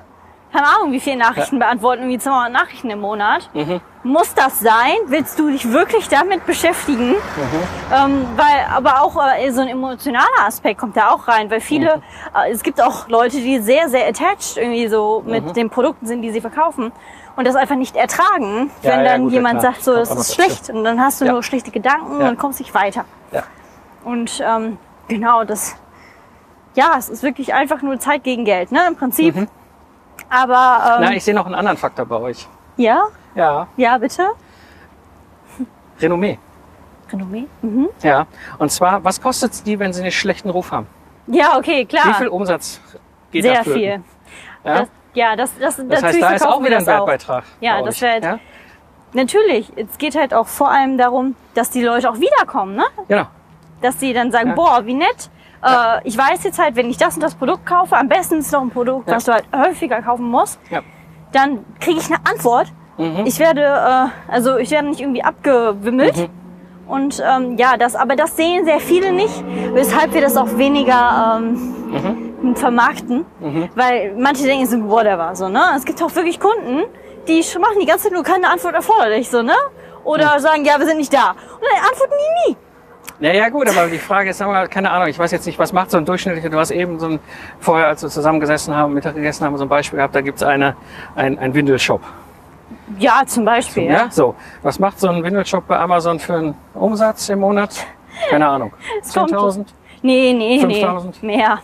[0.52, 3.50] keine Ahnung, wie viele Nachrichten beantworten, irgendwie 200 Nachrichten im Monat.
[3.54, 3.80] Mhm.
[4.02, 4.94] Muss das sein?
[5.06, 7.10] Willst du dich wirklich damit beschäftigen?
[7.10, 7.16] Mhm.
[7.92, 11.96] Ähm, weil, aber auch äh, so ein emotionaler Aspekt kommt da auch rein, weil viele,
[11.96, 12.02] Mhm.
[12.46, 15.52] äh, es gibt auch Leute, die sehr, sehr attached irgendwie so mit Mhm.
[15.54, 16.92] den Produkten sind, die sie verkaufen
[17.36, 20.10] und das einfach nicht ertragen, Ja, wenn ja, dann gut, ja, jemand sagt, so, das
[20.14, 21.32] ist schlecht und dann hast du Ja.
[21.32, 22.28] nur schlechte Gedanken Ja.
[22.28, 23.04] und kommst nicht weiter.
[24.04, 24.78] Und ähm,
[25.08, 25.76] genau, das,
[26.74, 29.34] ja, es ist wirklich einfach nur Zeit gegen Geld, ne, im Prinzip.
[29.36, 29.48] Mhm.
[30.28, 32.46] Aber, ähm, Na, ich sehe noch einen anderen Faktor bei euch.
[32.76, 33.04] ja,
[33.34, 34.28] Ja, ja, bitte.
[36.00, 36.38] Renommee.
[37.12, 37.46] Renommee?
[37.62, 37.88] Mhm.
[38.02, 38.26] Ja.
[38.58, 40.86] Und zwar, was kostet es die, wenn sie einen schlechten Ruf haben?
[41.26, 42.06] Ja, okay, klar.
[42.06, 42.80] Wie viel Umsatz
[43.30, 43.80] geht da Sehr flöten?
[43.80, 44.02] viel.
[44.64, 44.78] Ja?
[44.80, 46.86] Das, ja, das, das, das natürlich heißt, da ist auch wieder ein.
[46.86, 47.44] Wertbeitrag.
[47.60, 48.38] Ja, bei das wird- Ja?
[49.12, 52.84] Natürlich, es geht halt auch vor allem darum, dass die Leute auch wiederkommen, ne?
[53.08, 53.26] Genau.
[53.82, 54.54] Dass sie dann sagen, Ja.
[54.54, 55.30] boah, wie nett.
[55.62, 58.52] Äh, ich weiß jetzt halt, wenn ich das und das Produkt kaufe, am besten ist
[58.52, 60.58] noch ein Produkt, was du halt häufiger kaufen musst,
[61.32, 62.68] dann kriege ich eine Antwort.
[62.98, 63.24] Mhm.
[63.26, 66.16] Ich werde, äh, also ich werde nicht irgendwie abgewimmelt.
[66.16, 66.28] Mhm.
[66.88, 69.44] Und ähm, ja, das, aber das sehen sehr viele nicht,
[69.74, 71.74] weshalb wir das auch weniger ähm,
[72.42, 72.56] Mhm.
[72.56, 73.26] vermarkten,
[73.76, 75.60] weil manche denken so, whatever, so, ne?
[75.76, 76.84] Es gibt auch wirklich Kunden,
[77.28, 79.52] die machen die ganze Zeit nur keine Antwort erforderlich, so, ne?
[80.04, 80.40] Oder Mhm.
[80.40, 81.30] sagen, ja, wir sind nicht da.
[81.32, 82.14] Und dann antworten
[82.46, 82.56] die nie.
[83.20, 85.74] Ja, ja, gut, aber die Frage ist, mal, keine Ahnung, ich weiß jetzt nicht, was
[85.74, 87.20] macht so ein durchschnittlicher, du hast eben so ein,
[87.58, 90.74] vorher, als wir zusammengesessen haben, Mittag gegessen haben, so ein Beispiel gehabt, da gibt's eine,
[91.16, 92.00] ein, ein Windelshop.
[92.98, 93.84] Ja, zum Beispiel.
[93.84, 94.34] Ja, so.
[94.62, 97.86] Was macht so ein Windelshop bei Amazon für einen Umsatz im Monat?
[98.30, 98.72] Keine Ahnung.
[99.14, 99.66] kommt- 10.000?
[100.02, 101.22] Nee, nee, 5000?
[101.22, 101.36] nee.
[101.36, 101.58] Mehr.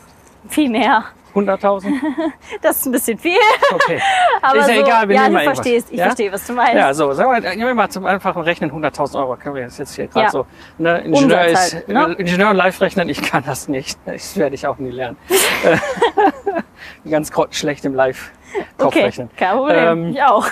[0.49, 1.05] Viel mehr.
[1.37, 1.93] 100.000?
[2.63, 3.37] Das ist ein bisschen viel.
[3.75, 4.01] Okay.
[4.43, 5.59] Aber ist ja so, egal, wir ja, nehmen du mal irgendwas.
[5.59, 6.05] verstehst, ich Ja?
[6.07, 6.75] verstehe, was du meinst.
[6.75, 9.37] Ja, so, sagen wir, nehmen wir mal zum einfachen Rechnen 100.000 Euro.
[9.37, 10.31] Können wir jetzt jetzt hier gerade Ja.
[10.31, 10.47] so.
[10.79, 12.17] Ne, Ingenieur, Umsatz ist, halt, ne?
[12.19, 13.99] äh, Ingenieur und live rechnen, ich kann das nicht.
[14.07, 15.17] Das werde ich auch nie lernen.
[15.65, 18.31] Äh, Ganz grottenschlecht im live
[18.79, 19.31] kopf okay, rechnen.
[19.37, 19.77] kein Problem.
[19.79, 20.47] Ähm, ich auch.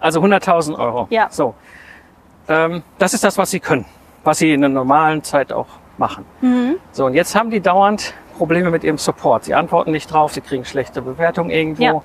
[0.00, 1.06] Also 100.000 Euro.
[1.10, 1.28] Ja.
[1.30, 1.54] So.
[2.48, 3.84] Ähm, das ist das, was sie können.
[4.24, 5.66] Was sie in der normalen Zeit auch
[5.98, 6.24] machen.
[6.40, 6.76] Mhm.
[6.90, 9.44] So, und jetzt haben die dauernd Probleme mit ihrem Support.
[9.44, 11.82] Sie antworten nicht drauf, sie kriegen schlechte Bewertungen irgendwo.
[11.82, 12.02] Ja.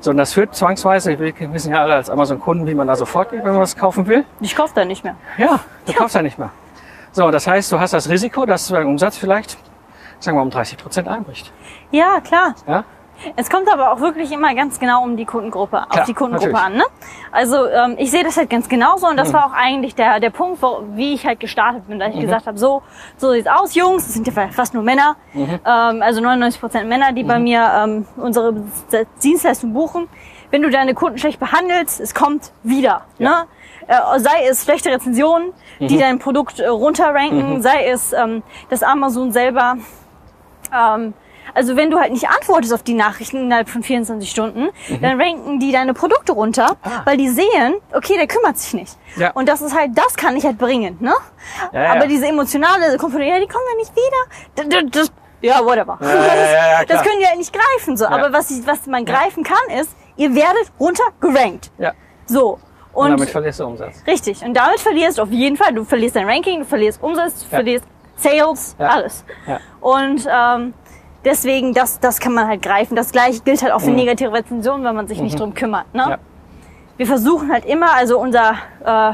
[0.00, 3.30] So, und das führt zwangsweise, wir wissen ja alle als Amazon-Kunden, wie man da sofort
[3.30, 4.24] geht, wenn man was kaufen will.
[4.40, 5.16] Ich kaufe da nicht mehr.
[5.38, 6.50] Ja, du kaufst ja nicht mehr.
[7.12, 9.56] So, das heißt, du hast das Risiko, dass dein Umsatz vielleicht,
[10.18, 11.50] sagen wir, um 30 Prozent einbricht.
[11.90, 12.54] Ja, klar.
[12.66, 12.84] Ja?
[13.36, 16.52] Es kommt aber auch wirklich immer ganz genau um die Kundengruppe, auf Klar, die Kundengruppe
[16.52, 16.66] natürlich.
[16.66, 16.76] an.
[16.78, 16.84] Ne?
[17.32, 20.30] Also ähm, ich sehe das halt ganz genauso und das war auch eigentlich der, der
[20.30, 22.82] Punkt, wo, wie ich halt gestartet bin, dass ich gesagt habe, so,
[23.16, 27.12] so sieht's aus, Jungs, es sind ja fast nur Männer, ähm, also 99 Prozent Männer,
[27.12, 28.54] die bei mir ähm, unsere
[29.22, 30.08] Dienstleistung buchen.
[30.50, 33.02] Wenn du deine Kunden schlecht behandelst, es kommt wieder.
[33.18, 33.28] Ja.
[33.28, 33.46] Ne?
[33.88, 39.32] Äh, sei es schlechte Rezensionen, die dein Produkt äh, runterranken, sei es, ähm, dass Amazon
[39.32, 39.76] selber
[40.74, 41.14] ähm,
[41.54, 44.68] also wenn du halt nicht antwortest auf die Nachrichten innerhalb von 24 Stunden,
[45.00, 46.90] dann ranken die deine Produkte runter, Mhm.
[46.92, 47.02] Ah.
[47.04, 48.96] weil die sehen, okay, der kümmert sich nicht.
[49.16, 49.30] Ja.
[49.32, 51.14] Und das ist halt, das kann ich halt bringen, ne?
[51.72, 51.92] Ja, ja.
[51.92, 54.80] Aber diese emotionale Komponente, ja, die kommen ja nicht wieder.
[54.82, 55.98] Das, das, ja, whatever.
[56.00, 58.06] Ja, das können die halt nicht greifen, so.
[58.06, 61.70] Aber was, ich, was man greifen kann, ist, ihr werdet runter gerankt.
[61.78, 61.92] Ja.
[62.26, 62.58] So.
[62.92, 64.02] Und, Und, damit verlierst du Umsatz.
[64.06, 64.42] richtig.
[64.42, 67.48] Und damit verlierst du auf jeden Fall, du verlierst dein Ranking, du verlierst Umsatz, du
[67.50, 67.84] verlierst
[68.16, 69.22] Sales, alles.
[69.46, 69.60] Ja.
[69.82, 70.72] Und ähm,
[71.26, 72.96] deswegen, das, das kann man halt greifen.
[72.96, 73.96] Das gleiche gilt halt auch für Mhm.
[73.96, 75.92] negative Rezensionen, wenn man sich nicht drum kümmert.
[75.92, 76.06] Ne?
[76.08, 76.18] Ja.
[76.96, 79.12] Wir versuchen halt immer, also unser, äh,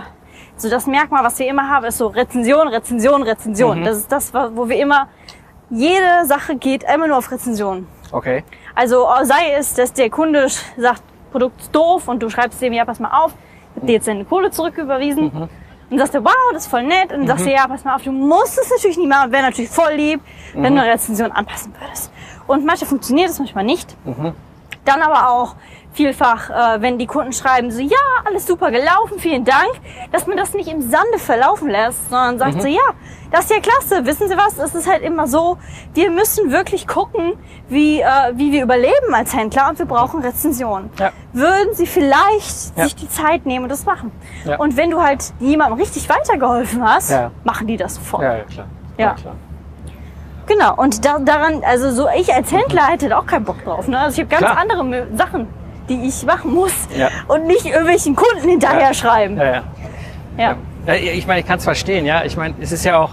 [0.56, 3.80] so das Merkmal, was wir immer haben, ist so Rezension, Rezension, Rezension.
[3.80, 3.84] Mhm.
[3.84, 5.08] Das ist das, wo wir immer,
[5.70, 7.88] jede Sache geht immer nur auf Rezension.
[8.12, 8.44] Okay.
[8.76, 10.46] Also äh, sei es, dass der Kunde
[10.76, 13.32] sagt, Produkt ist doof und du schreibst dem, ja, pass mal auf,
[13.74, 15.48] ich hab dir jetzt deine Kohle zurücküberwiesen.
[15.92, 17.12] Und sagst du, wow, das ist voll nett.
[17.12, 19.30] Und dann sagst du, ja, pass mal auf, du musst es natürlich nicht machen.
[19.30, 20.20] Wäre natürlich voll lieb,
[20.54, 22.10] wenn du eine Rezension anpassen würdest.
[22.46, 23.94] Und manchmal funktioniert es, manchmal nicht.
[24.86, 25.54] Dann aber auch
[25.92, 29.70] vielfach, äh, wenn die Kunden schreiben, so, ja, alles super gelaufen, vielen Dank,
[30.10, 32.80] dass man das nicht im Sande verlaufen lässt, sondern sagt so, ja,
[33.30, 34.04] das ist ja klasse.
[34.04, 34.58] Wissen Sie was?
[34.58, 35.56] Es ist halt immer so,
[35.94, 37.32] wir müssen wirklich gucken,
[37.68, 40.90] wie, äh, wie wir überleben als Händler und wir brauchen Rezensionen.
[40.98, 41.12] Ja.
[41.32, 42.84] Würden Sie vielleicht Ja.
[42.84, 44.12] sich die Zeit nehmen und das machen?
[44.44, 44.56] Ja.
[44.58, 48.22] Und wenn du halt jemandem richtig weitergeholfen hast, machen die das sofort.
[48.22, 48.66] Ja, ja, klar.
[48.98, 49.14] Ja.
[49.14, 49.34] klar.
[50.46, 53.86] Genau, und da, daran, also so ich als Händler hätte da auch keinen Bock drauf.
[53.88, 53.98] Ne?
[53.98, 54.58] Also ich habe ganz Klar.
[54.58, 55.46] andere Sachen,
[55.88, 57.08] die ich machen muss Ja.
[57.28, 58.94] und nicht irgendwelchen Kunden hinterher Ja.
[58.94, 59.36] schreiben.
[59.36, 59.62] Ja, ja.
[60.38, 60.56] Ja.
[60.94, 62.24] Ich meine, ich kann es verstehen, ja.
[62.24, 63.10] Ich meine, es ist ja auch,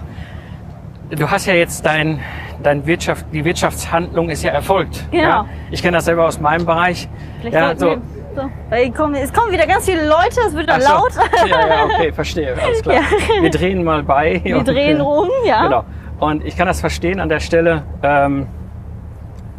[1.12, 2.20] du hast ja jetzt dein,
[2.64, 5.06] dein Wirtschaft, die Wirtschaftshandlung ist ja erfolgt.
[5.12, 5.46] Genau.
[5.72, 7.08] Ich kenne das selber aus meinem Bereich.
[7.42, 7.86] Vielleicht ja, so.
[7.88, 8.02] wir,
[8.36, 11.12] so, weil kommen, es kommen wieder ganz viele Leute, es wird dann Ach laut.
[11.14, 11.22] so.
[11.48, 13.02] Ja, ja, okay, verstehe, alles klar.
[13.42, 14.40] Wir drehen mal bei.
[14.44, 15.64] Wir drehen rum, ja.
[15.64, 15.84] Genau.
[16.20, 17.84] Und ich kann das verstehen an der Stelle.
[18.04, 18.48] Ähm,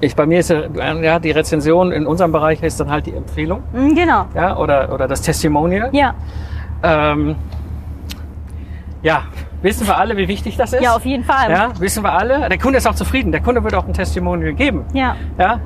[0.00, 0.62] ich, bei mir ist ja,
[1.02, 4.26] ja die Rezension in unserem Bereich ist dann halt die Empfehlung, Mm, Genau.
[4.34, 5.90] ja, oder, oder das Testimonial.
[5.92, 6.14] Ja.
[6.82, 7.36] Ähm,
[9.02, 9.22] ja,
[9.62, 10.82] wissen wir alle, wie wichtig das ist?
[10.82, 11.50] ja, auf jeden Fall.
[11.50, 12.48] Ja, wissen wir alle.
[12.48, 13.32] Der Kunde ist auch zufrieden.
[13.32, 14.84] Der Kunde wird auch ein Testimonial geben.
[14.92, 15.60] Ja, Ja,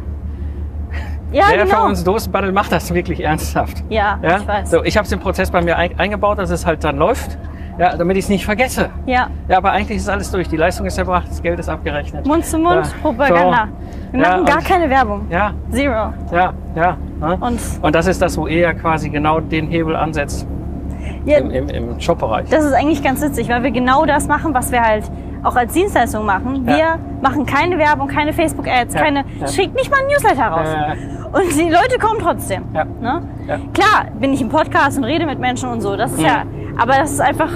[1.33, 1.77] ja Wer genau.
[1.81, 3.83] von uns Dosenbattle macht das wirklich ernsthaft?
[3.88, 4.38] Ja, Ja?
[4.38, 4.70] ich weiß.
[4.70, 7.37] So, ich habe es im Prozess bei mir ein, eingebaut, dass es halt dann läuft.
[7.79, 8.91] Ja, damit ich es nicht vergesse.
[9.07, 10.49] Ja, Ja, aber eigentlich ist alles durch.
[10.49, 12.27] Die Leistung ist erbracht, das Geld ist abgerechnet.
[12.27, 13.69] Mund zu Mund, Ja, Propaganda.
[14.13, 15.27] Wir Ja, machen gar und- keine Werbung.
[15.31, 16.13] Ja, Zero.
[16.33, 16.97] ja, ja.
[17.21, 17.37] ne?
[17.41, 20.47] Und Und das ist das, wo er quasi genau den Hebel ansetzt
[21.25, 22.49] ja, im, im, im Shop-Bereich.
[22.49, 25.05] das ist eigentlich ganz witzig, weil wir genau das machen, was wir halt
[25.43, 26.65] auch als Dienstleistung machen.
[26.67, 26.99] Wir Ja.
[27.23, 29.49] machen keine Werbung, keine Facebook-Ads, Ja, keine, ja.
[29.49, 30.69] schickt nicht mal ein Newsletter raus.
[31.33, 32.63] Und die Leute kommen trotzdem.
[32.73, 32.85] Ja.
[32.85, 33.23] Ne?
[33.49, 33.57] Ja.
[33.75, 35.97] Klar, bin ich im Podcast und rede mit Menschen und so.
[35.97, 36.25] Das ist Mhm.
[36.25, 36.43] ja,
[36.79, 37.51] aber das ist einfach,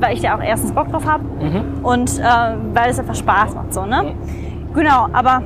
[0.00, 1.84] weil ich da auch erstens Bock drauf habe Mhm.
[1.84, 2.22] und äh,
[2.74, 3.72] weil es einfach Spaß macht.
[3.74, 4.12] So, ne?
[4.74, 5.42] Genau, aber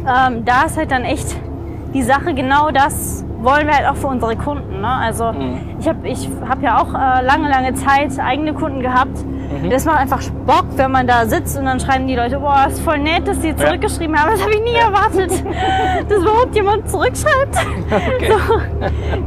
[0.00, 1.36] ähm, da ist halt dann echt
[1.94, 4.80] die Sache, genau das wollen wir halt auch für unsere Kunden.
[4.80, 4.88] Ne?
[4.88, 5.58] Also Mhm.
[5.78, 9.18] ich habe ich hab ja auch äh, lange, lange Zeit eigene Kunden gehabt.
[9.24, 9.70] Mhm.
[9.70, 12.80] Das macht einfach Bock, wenn man da sitzt und dann schreiben die Leute, boah, ist
[12.80, 14.30] voll nett, dass sie zurückgeschrieben haben.
[14.32, 15.44] Das habe ich nie erwartet,
[16.08, 17.56] dass überhaupt jemand zurückschreibt.
[18.16, 18.32] Okay.
[18.48, 18.54] So,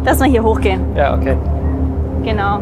[0.04, 0.82] lass mal hier hochgehen.
[0.96, 1.38] Ja, okay.
[2.24, 2.60] Genau.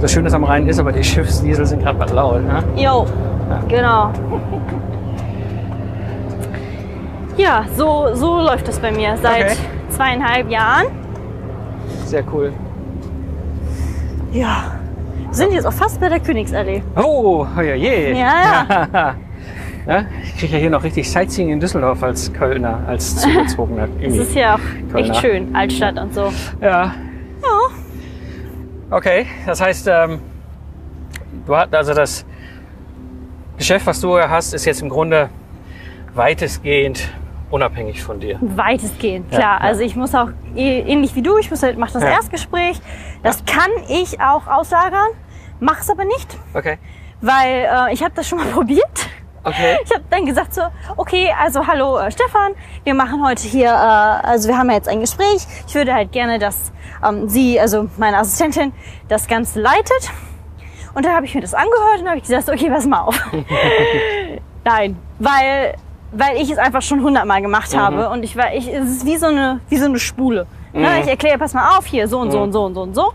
[0.00, 2.42] Das Schöne am Rhein ist, aber die Schiffsdiesel sind gerade mal laut.
[2.44, 2.62] Ne?
[2.76, 3.06] Jo,
[3.48, 3.60] Ja.
[3.68, 4.10] genau.
[7.36, 9.56] Ja, so, so läuft das bei mir seit Okay.
[9.90, 10.86] zweieinhalb Jahren.
[12.06, 12.52] Sehr cool.
[14.32, 14.72] Ja.
[15.26, 16.82] Wir sind jetzt auch fast bei der Königsallee.
[16.96, 18.12] Oh, oh ja, je.
[18.12, 19.16] Ja, ja.
[20.24, 23.86] Ich kriege ja hier noch richtig Sightseeing in Düsseldorf als Kölner, als Zugezogener.
[24.02, 24.58] Es ist ja auch
[24.90, 24.98] Kölner.
[25.10, 26.32] echt schön, Altstadt und so.
[26.60, 26.92] Ja.
[28.90, 30.20] Okay, das heißt, ähm,
[31.46, 32.24] du hast also das
[33.58, 35.28] Geschäft, was du hast, ist jetzt im Grunde
[36.14, 37.08] weitestgehend
[37.50, 38.38] unabhängig von dir.
[38.40, 39.58] Weitestgehend, Ja, klar.
[39.60, 39.64] ja.
[39.66, 42.10] Also ich muss auch ähnlich wie du, ich muss halt, mach das Ja.
[42.10, 42.80] Erstgespräch.
[43.22, 45.08] Das kann ich auch auslagern,
[45.60, 46.78] mach's aber nicht, Okay.
[47.20, 49.08] weil äh, ich habe das schon mal probiert.
[49.46, 49.78] Okay.
[49.84, 50.62] Ich habe dann gesagt so,
[50.96, 54.88] okay, also hallo äh, Stefan, wir machen heute hier, äh, also wir haben ja jetzt
[54.88, 55.46] ein Gespräch.
[55.68, 56.72] Ich würde halt gerne, dass
[57.06, 58.72] ähm, Sie, also meine Assistentin,
[59.08, 60.10] das Ganze leitet.
[60.94, 63.16] Und dann habe ich mir das angehört und habe ich gesagt, okay, pass mal auf.
[64.64, 65.76] Nein, weil
[66.12, 69.16] weil ich es einfach schon hundertmal gemacht habe und ich war, ich, es ist wie
[69.16, 70.46] so eine, wie so eine Spule.
[70.72, 71.00] Ne?
[71.00, 73.12] Ich erkläre, pass mal auf, hier so und so und so und so und so.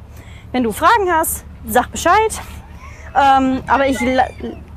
[0.52, 2.41] Wenn du Fragen hast, sag Bescheid.
[3.15, 3.97] Ähm, aber ich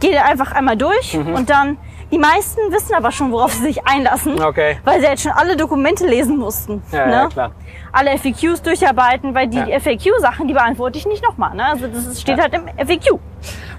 [0.00, 1.78] gehe einfach einmal durch und dann,
[2.10, 4.78] die meisten wissen aber schon, worauf sie sich einlassen, Okay.
[4.84, 6.82] weil sie jetzt schon alle Dokumente lesen mussten.
[6.92, 7.12] Ja, ne?
[7.12, 7.50] ja, klar.
[7.92, 9.78] Alle FAQs durcharbeiten, weil die Ja.
[9.80, 11.54] FAQ-Sachen, die beantworte ich nicht nochmal.
[11.54, 11.64] Ne?
[11.64, 12.42] Also das steht Ja.
[12.44, 13.18] halt im FAQ.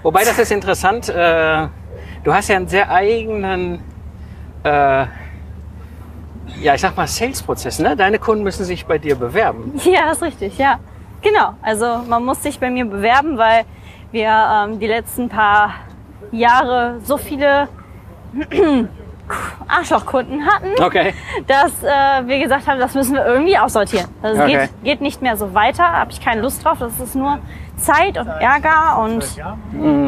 [0.02, 1.08] Wobei das ist interessant.
[1.10, 1.68] Äh,
[2.24, 3.82] du hast ja einen sehr eigenen,
[4.64, 5.04] äh,
[6.60, 7.78] ja, ich sag mal, Sales-Prozess.
[7.80, 7.96] Ne?
[7.96, 9.78] Deine Kunden müssen sich bei dir bewerben.
[9.84, 10.78] Ja, ist richtig, ja.
[11.22, 11.54] Genau.
[11.62, 13.64] Also man muss sich bei mir bewerben, weil
[14.16, 15.74] wir ähm, die letzten paar
[16.32, 17.68] Jahre so viele
[19.68, 21.12] Arschlochkunden hatten, Okay.
[21.46, 24.06] dass äh, wir gesagt haben, das müssen wir irgendwie aussortieren.
[24.22, 24.58] Also es Okay.
[24.58, 26.78] geht, geht nicht mehr so weiter, habe ich keine Lust drauf.
[26.78, 27.38] Das ist nur
[27.76, 29.24] Zeit und Ärger und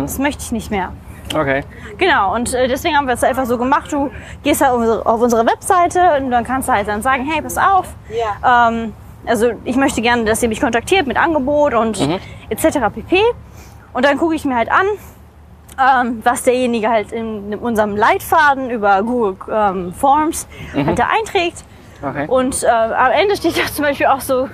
[0.03, 0.93] das möchte ich nicht mehr.
[1.35, 1.63] Okay.
[1.99, 3.93] Genau, und äh, deswegen haben wir es einfach so gemacht.
[3.93, 4.11] Du
[4.43, 4.73] gehst halt
[5.05, 7.87] auf unsere, Webseite und dann kannst du halt dann sagen, hey, pass auf.
[8.47, 8.95] Ähm,
[9.27, 11.99] also ich möchte gerne, dass ihr mich kontaktiert mit Angebot und
[12.49, 12.79] etc.
[12.95, 13.21] pp.
[13.93, 14.87] Und dann gucke ich mir halt an,
[15.81, 21.65] ähm, was derjenige halt in, in unserem Leitfaden über Google ähm, Forms halt da einträgt.
[22.03, 22.27] Okay.
[22.29, 24.49] Und äh, am Ende steht da zum Beispiel auch so,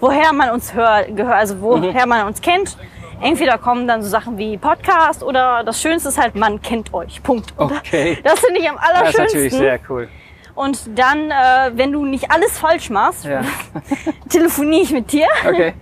[0.00, 2.76] woher man uns hört, gehört, also woher man uns kennt.
[3.20, 7.20] Entweder kommen dann so Sachen wie Podcast oder das Schönste ist halt, man kennt euch.
[7.22, 7.52] Punkt.
[7.56, 8.16] Okay.
[8.24, 9.24] Das finde ich am Das ist allerschönsten.
[9.24, 10.08] natürlich sehr cool.
[10.54, 13.42] Und dann, äh, wenn du nicht alles falsch machst, Ja.
[14.28, 15.26] telefoniere ich mit dir.
[15.44, 15.74] Okay.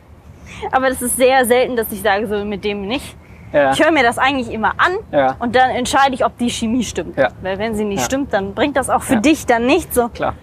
[0.73, 3.17] Aber das ist sehr selten, dass ich sage, so mit dem nicht.
[3.53, 3.73] Ja.
[3.73, 5.37] Ich höre mir das eigentlich immer an Ja.
[5.39, 7.17] und dann entscheide ich, ob die Chemie stimmt.
[7.17, 7.29] Ja.
[7.43, 10.09] Weil wenn sie nicht stimmt, dann bringt das auch für dich dann nicht so.
[10.09, 10.35] Klar.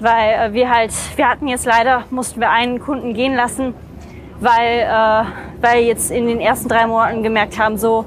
[0.00, 3.74] Weil äh, wir halt, wir hatten jetzt leider, mussten wir einen Kunden gehen lassen,
[4.40, 5.24] weil, äh,
[5.60, 8.04] weil jetzt in den ersten drei Monaten gemerkt haben, so,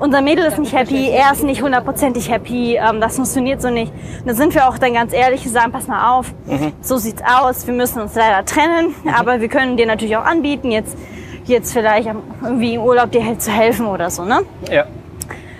[0.00, 3.92] unser Mädel ist nicht happy, er ist nicht hundertprozentig happy, ähm, das funktioniert so nicht.
[4.20, 6.32] Und da sind wir auch dann ganz ehrlich und sagen, pass mal auf,
[6.80, 10.70] so sieht's aus, wir müssen uns leider trennen, aber wir können dir natürlich auch anbieten,
[10.70, 10.96] jetzt,
[11.44, 12.08] jetzt vielleicht
[12.42, 14.40] irgendwie im Urlaub dir halt zu helfen oder so, ne?
[14.70, 14.86] Ja.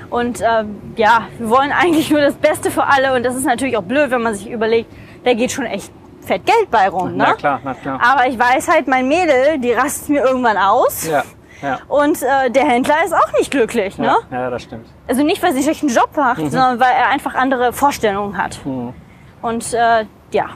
[0.08, 3.76] Und ähm, ja, wir wollen eigentlich nur das Beste für alle und das ist natürlich
[3.76, 4.90] auch blöd, wenn man sich überlegt,
[5.24, 7.24] da geht schon echt fett Geld bei rum, ne?
[7.28, 8.00] Na klar, na klar.
[8.02, 11.06] Aber ich weiß halt, mein Mädel, die rastet mir irgendwann aus.
[11.06, 11.22] Ja.
[11.62, 11.78] Ja.
[11.88, 14.16] Und äh, der Händler ist auch nicht glücklich, ne?
[14.30, 14.86] Ja, ja, das stimmt.
[15.08, 18.64] Also nicht, weil sie einen schlechten Job macht, sondern weil er einfach andere Vorstellungen hat.
[18.64, 18.94] Mhm.
[19.42, 20.46] Und äh, ja.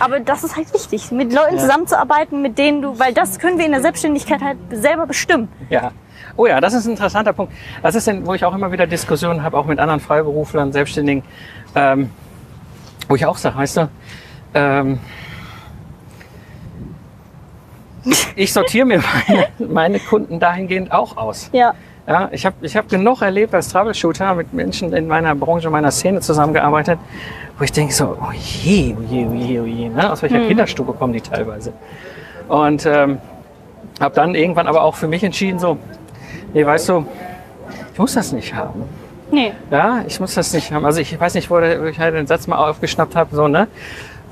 [0.00, 1.60] Aber das ist halt wichtig, mit Leuten Ja.
[1.60, 5.48] zusammenzuarbeiten, mit denen du, weil das können wir in der Selbstständigkeit halt selber bestimmen.
[5.70, 5.92] Ja.
[6.36, 7.52] Oh ja, das ist ein interessanter Punkt.
[7.82, 11.22] Das ist, denn, wo ich auch immer wieder Diskussionen habe, auch mit anderen Freiberuflern, Selbstständigen,
[11.74, 12.10] ähm,
[13.08, 13.88] wo ich auch sage, weißt du,
[14.54, 14.98] ähm,
[18.36, 21.50] ich sortiere mir meine, meine Kunden dahingehend auch aus.
[21.52, 21.74] Ja.
[22.08, 25.90] Ja, ich habe ich hab genug erlebt als Troubleshooter mit Menschen in meiner Branche, meiner
[25.90, 27.00] Szene zusammengearbeitet,
[27.58, 30.12] wo ich denke so, oh je, oh je, oh je, oh je, ne?
[30.12, 31.72] aus welcher Kinderstube kommen die teilweise.
[32.46, 33.18] Und ähm,
[34.00, 35.78] habe dann irgendwann aber auch für mich entschieden, so,
[36.54, 37.06] nee, weißt du,
[37.92, 38.84] ich muss das nicht haben.
[39.32, 39.52] Nee.
[39.72, 40.84] Ja, ich muss das nicht haben.
[40.84, 43.66] Also ich weiß nicht, wo ich halt den Satz mal aufgeschnappt habe, so, ne?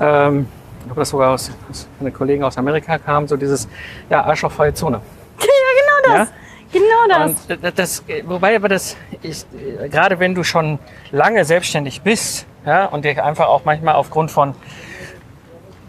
[0.01, 0.47] Ähm,
[0.85, 3.67] ich glaube, das sogar aus, aus den Kollegen aus Amerika kam, so dieses,
[4.11, 5.01] ja, arschlochfreie Zone.
[5.41, 6.29] Ja, genau das.
[6.29, 6.35] Ja?
[6.73, 7.59] Genau das.
[7.63, 10.79] Und das, wobei aber das ist, äh, gerade wenn du schon
[11.11, 14.55] lange selbstständig bist, ja, und dir einfach auch manchmal aufgrund von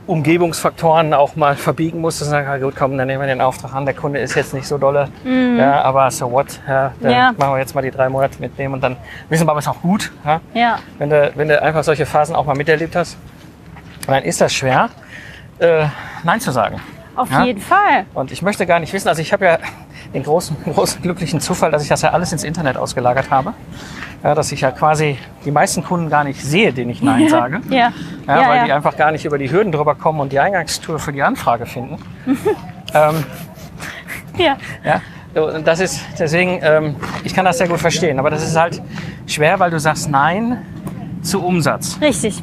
[0.07, 3.73] Umgebungsfaktoren auch mal verbiegen musst und sagen, ah, gut, komm, dann nehmen wir den Auftrag
[3.73, 7.17] an, der Kunde ist jetzt nicht so dolle, ja, aber so what, ja, dann Mhm.
[7.17, 7.33] Ja.
[7.35, 8.97] machen wir jetzt mal die drei Monate mitnehmen und dann
[9.29, 10.77] wissen wir aber, es ist auch gut, ja, ja.
[10.99, 13.17] wenn du, wenn du einfach solche Phasen auch mal miterlebt hast,
[14.13, 14.89] dann ist das schwer,
[15.59, 15.85] äh,
[16.23, 16.79] Nein zu sagen.
[17.15, 17.43] Auf Ja?
[17.45, 18.05] jeden Fall.
[18.13, 19.57] Und ich möchte gar nicht wissen, also ich habe ja
[20.13, 23.53] den großen, großen glücklichen Zufall, dass ich das ja alles ins Internet ausgelagert habe.
[24.23, 27.61] Ja, dass ich ja quasi die meisten Kunden gar nicht sehe, denen ich Nein sage.
[27.69, 27.91] Ja.
[28.27, 30.99] Ja, ja, weil die einfach gar nicht über die Hürden drüber kommen und die Eingangstour
[30.99, 31.97] für die Anfrage finden.
[32.93, 33.23] ähm,
[34.37, 34.57] ja.
[34.83, 35.01] ja,
[35.63, 38.81] das ist deswegen, ähm, ich kann das sehr gut verstehen, aber das ist halt
[39.27, 40.61] schwer, weil du sagst Nein
[41.21, 41.97] zu Umsatz.
[42.01, 42.41] Richtig.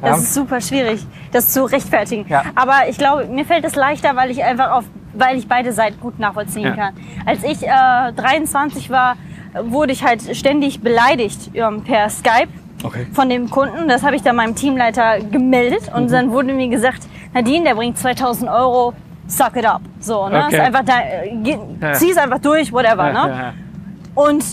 [0.00, 0.16] Das Ja.
[0.16, 2.26] ist super schwierig, das zu rechtfertigen.
[2.28, 2.42] Ja.
[2.54, 4.84] Aber ich glaube, mir fällt es leichter, weil ich einfach auf,
[5.14, 6.74] weil ich beide Seiten gut nachvollziehen Ja.
[6.74, 6.94] kann.
[7.26, 9.16] Als ich äh, 23 war,
[9.62, 12.48] wurde ich halt ständig beleidigt ähm, per Skype
[12.84, 13.06] Okay.
[13.12, 13.88] von dem Kunden.
[13.88, 15.96] Das habe ich dann meinem Teamleiter gemeldet Mhm.
[15.96, 18.92] und dann wurde mir gesagt, Nadine, der bringt 2000 Euro,
[19.26, 19.80] suck it up.
[20.00, 20.44] So, ne?
[20.46, 20.54] Okay.
[20.56, 23.54] Ist einfach da, äh, zieh es einfach durch, whatever, ne?
[24.14, 24.44] Und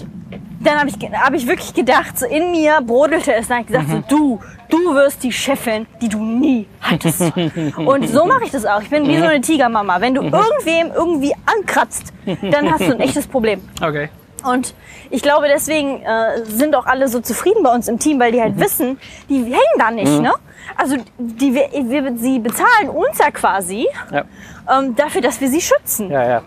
[0.66, 3.48] dann habe ich, hab ich wirklich gedacht, so in mir brodelte es.
[3.48, 4.04] Dann habe ich gesagt, Mhm.
[4.10, 7.22] so, du, du wirst die Chefin, die du nie hattest.
[7.78, 8.82] Und so mache ich das auch.
[8.82, 10.02] Ich bin wie so eine Tigermama.
[10.02, 10.34] Wenn du Mhm.
[10.34, 12.14] irgendwem irgendwie ankratzt,
[12.52, 13.62] dann hast du ein echtes Problem.
[13.82, 14.10] Okay.
[14.44, 14.76] Und
[15.10, 18.38] ich glaube, deswegen äh, sind auch alle so zufrieden bei uns im Team, weil die
[18.38, 18.44] Mhm.
[18.44, 19.00] halt wissen,
[19.30, 20.34] die hängen da nicht, ne?
[20.78, 24.24] Also die, wir, wir, sie bezahlen uns ja quasi Ja,
[24.80, 26.12] ähm, dafür, dass wir sie schützen.
[26.12, 26.42] ja, ja.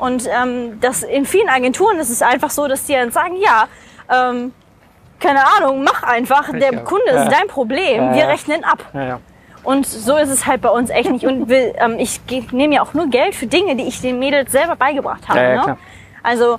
[0.00, 3.68] Und ähm, das in vielen Agenturen ist es einfach so, dass die dann sagen, ja,
[4.10, 4.52] ähm,
[5.20, 6.70] keine Ahnung, mach einfach, der.
[6.84, 8.82] Kunde ist dein Problem, wir rechnen ab.
[9.62, 11.26] Und so ist es halt bei uns echt nicht.
[11.26, 14.50] Und wir, ähm, ich nehme ja auch nur Geld für Dinge, die ich den Mädels
[14.50, 15.38] selber beigebracht habe.
[15.66, 15.76] Ne?
[16.22, 16.58] Also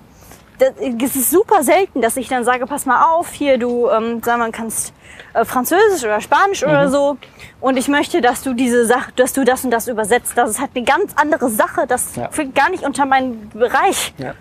[0.61, 4.37] es ist super selten, dass ich dann sage, pass mal auf, hier du, ähm, sag
[4.37, 4.93] mal, kannst
[5.33, 6.91] äh, Französisch oder Spanisch oder Mhm.
[6.91, 7.17] so.
[7.59, 10.33] Und ich möchte, dass du diese Sache, dass du das und das übersetzt.
[10.35, 11.85] Das ist halt eine ganz andere Sache.
[11.87, 12.29] Das Ja.
[12.31, 14.13] fällt gar nicht unter meinen Bereich.
[14.17, 14.33] ja.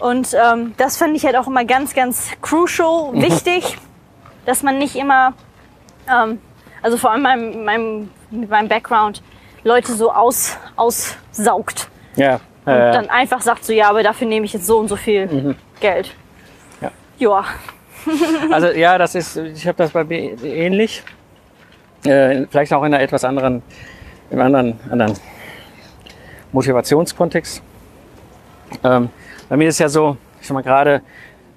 [0.00, 3.22] Und ähm, das fand ich halt auch immer ganz, ganz crucial, Mhm.
[3.22, 3.78] wichtig,
[4.44, 5.32] dass man nicht immer,
[6.12, 6.40] ähm,
[6.82, 9.22] also vor allem meinem, meinem, mit meinem Background,
[9.62, 11.88] Leute so aus, aussaugt.
[12.16, 12.40] ja.
[12.64, 12.92] Und ja, ja.
[12.92, 16.14] dann einfach sagt so, ja, aber dafür nehme ich jetzt so und so viel Geld.
[16.80, 16.90] Ja.
[17.18, 17.44] Ja.
[18.50, 21.02] Also ja, das ist, ich habe das bei mir ähnlich.
[22.04, 23.62] Äh, vielleicht auch in einer etwas anderen,
[24.30, 25.14] im anderen, anderen
[26.52, 27.62] Motivationskontext.
[28.82, 29.08] Ähm,
[29.48, 31.00] bei mir ist ja so, ich sag mal gerade,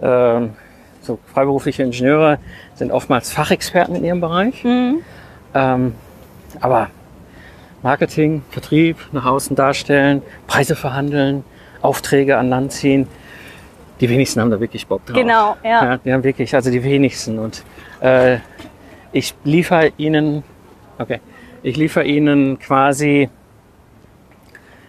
[0.02, 0.54] ähm,
[1.02, 2.40] so freiberufliche Ingenieure
[2.76, 4.64] sind oftmals Fachexperten in ihrem Bereich.
[4.64, 5.96] Ähm,
[6.62, 6.90] aber
[7.84, 11.44] Marketing, Vertrieb, nach außen darstellen, Preise verhandeln,
[11.82, 13.08] Aufträge an Land ziehen,
[14.00, 15.16] die wenigsten haben da wirklich Bock drauf.
[15.16, 15.84] Genau, ja.
[15.84, 17.40] Ja, die haben wirklich, also die wenigsten.
[17.40, 17.64] Und
[18.02, 18.38] äh,
[19.12, 20.44] ich liefere ihnen,
[21.00, 21.20] okay,
[21.64, 23.30] ich liefere ihnen quasi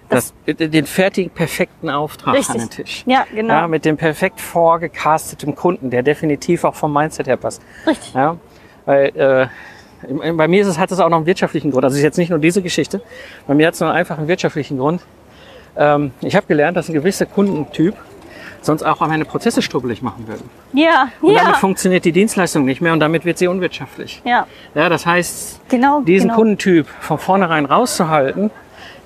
[0.09, 2.55] das, den fertigen, perfekten Auftrag Richtig.
[2.55, 3.05] an den Tisch.
[3.07, 3.55] Ja, genau.
[3.55, 7.63] Ja, mit dem perfekt vorgecasteten Kunden, der definitiv auch vom Mindset her passt.
[7.87, 8.15] Richtig.
[8.15, 8.37] Ja,
[8.87, 9.47] weil äh,
[10.37, 11.85] bei mir ist es, hat es auch noch einen wirtschaftlichen Grund.
[11.85, 13.01] Also es ist jetzt nicht nur diese Geschichte.
[13.47, 15.03] Bei mir hat es nur einfach einen wirtschaftlichen Grund.
[15.77, 17.95] Ähm, ich habe gelernt, dass ein gewisser Kundentyp
[18.61, 20.43] sonst auch meine Prozesse strubbelig machen würde.
[20.73, 21.59] Ja, Und damit ja.
[21.59, 24.21] funktioniert die Dienstleistung nicht mehr und damit wird sie unwirtschaftlich.
[24.25, 26.01] Ja, Ja, das heißt, genau.
[26.03, 26.41] diesen genau.
[26.41, 28.51] Kundentyp von vornherein rauszuhalten,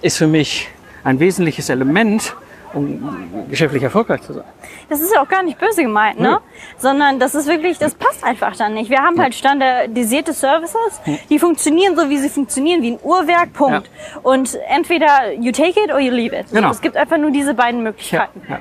[0.01, 0.69] ist für mich
[1.05, 2.35] ein wesentliches Element,
[2.75, 4.45] um geschäftlich erfolgreich zu sein.
[4.89, 6.41] Das ist ja auch gar nicht böse gemeint, ne?
[6.79, 8.91] Sondern das ist wirklich, das passt einfach dann nicht.
[8.91, 13.91] Wir haben halt standardisierte Services, die funktionieren so, wie sie funktionieren, wie ein Uhrwerk, Punkt.
[14.23, 16.47] Und entweder you take it or you leave it.
[16.53, 16.71] Genau.
[16.71, 18.43] Es gibt einfach nur diese beiden Möglichkeiten.
[18.49, 18.61] Ja.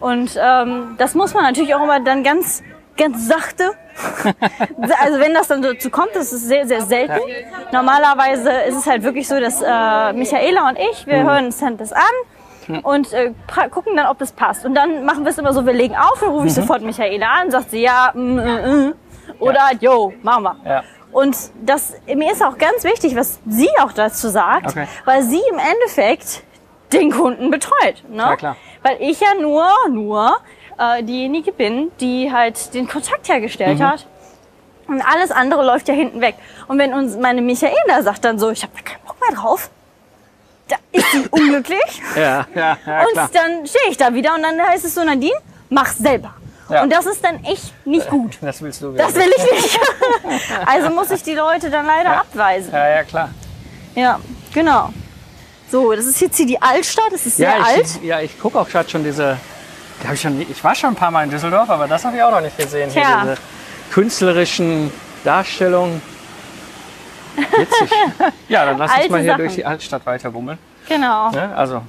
[0.00, 2.62] Und ähm, das muss man natürlich auch immer dann ganz,
[2.96, 3.72] ganz sachte.
[4.98, 7.20] also wenn das dann dazu kommt, das ist sehr, sehr selten.
[7.72, 11.92] Normalerweise ist es halt wirklich so, dass äh, Michaela und ich, wir hören uns das
[11.92, 12.02] an
[12.78, 13.32] und äh,
[13.70, 14.64] gucken dann, ob das passt.
[14.64, 17.26] Und dann machen wir es immer so, wir legen auf, dann rufe ich sofort Michaela
[17.40, 18.94] an, sagt sie ja, mm, mm, mm.
[19.38, 20.56] oder yo, machen wir.
[20.64, 20.82] Ja.
[21.12, 24.86] Und das, mir ist auch ganz wichtig, was sie auch dazu sagt, Okay.
[25.04, 26.44] weil sie im Endeffekt
[26.92, 28.04] den Kunden betreut.
[28.08, 28.18] Ne?
[28.22, 28.56] Ja, klar.
[28.82, 30.36] Weil ich ja nur, nur
[30.78, 33.86] äh, diejenige bin, die halt den Kontakt hergestellt Mhm.
[33.86, 34.06] hat.
[34.86, 36.34] Und alles andere läuft ja hinten weg.
[36.66, 39.70] Und wenn uns meine Michaela sagt dann so, ich habe da keinen Bock mehr drauf,
[40.70, 41.80] da ist sie unglücklich.
[42.16, 43.30] Ja, ja, ja, und klar.
[43.32, 45.34] dann stehe ich da wieder und dann heißt es so, Nadine,
[45.68, 46.34] mach's selber.
[46.68, 46.82] Ja.
[46.82, 48.38] Und das ist dann echt nicht gut.
[48.40, 49.80] Das willst du Das will ich nicht.
[50.66, 52.72] also muss ich die Leute dann leider abweisen.
[52.72, 53.30] Ja, ja, klar.
[53.94, 54.20] Ja,
[54.54, 54.92] genau.
[55.70, 57.12] So, das ist jetzt hier die Altstadt.
[57.12, 57.86] Das ist sehr Ja, alt.
[58.00, 59.36] ich, ja, ich gucke auch gerade schon diese.
[60.12, 62.30] Ich, schon, ich war schon ein paar Mal in Düsseldorf, aber das habe ich auch
[62.30, 62.90] noch nicht gesehen.
[62.90, 63.20] Hier Tja.
[63.22, 63.36] diese
[63.92, 64.92] künstlerischen
[65.24, 66.00] Darstellungen.
[67.40, 67.90] Witzig.
[68.48, 69.38] ja, dann lass uns mal hier Sachen.
[69.42, 70.58] durch die Altstadt weiter bummeln.
[70.88, 71.30] Genau.
[71.30, 71.54] Ne?
[71.56, 71.82] Also,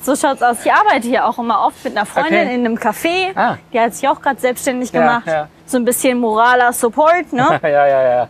[0.00, 0.64] So schaut's aus.
[0.64, 2.54] Ich arbeite hier auch immer oft mit einer Freundin Okay.
[2.54, 3.36] in einem Café.
[3.36, 3.56] Ah.
[3.72, 5.26] Die hat sich auch gerade selbstständig Ja, gemacht.
[5.26, 5.48] ja.
[5.66, 7.58] So ein bisschen moraler Support, ne?
[7.62, 8.28] ja, ja, ja.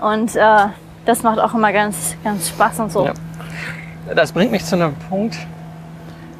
[0.00, 0.66] Und äh,
[1.04, 3.06] das macht auch immer ganz, ganz Spaß und so.
[3.06, 3.12] Ja.
[4.14, 5.36] Das bringt mich zu einem Punkt,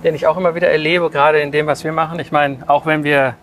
[0.04, 2.18] den ich auch immer wieder erlebe, gerade in dem, was wir machen.
[2.20, 3.34] Ich meine, auch wenn wir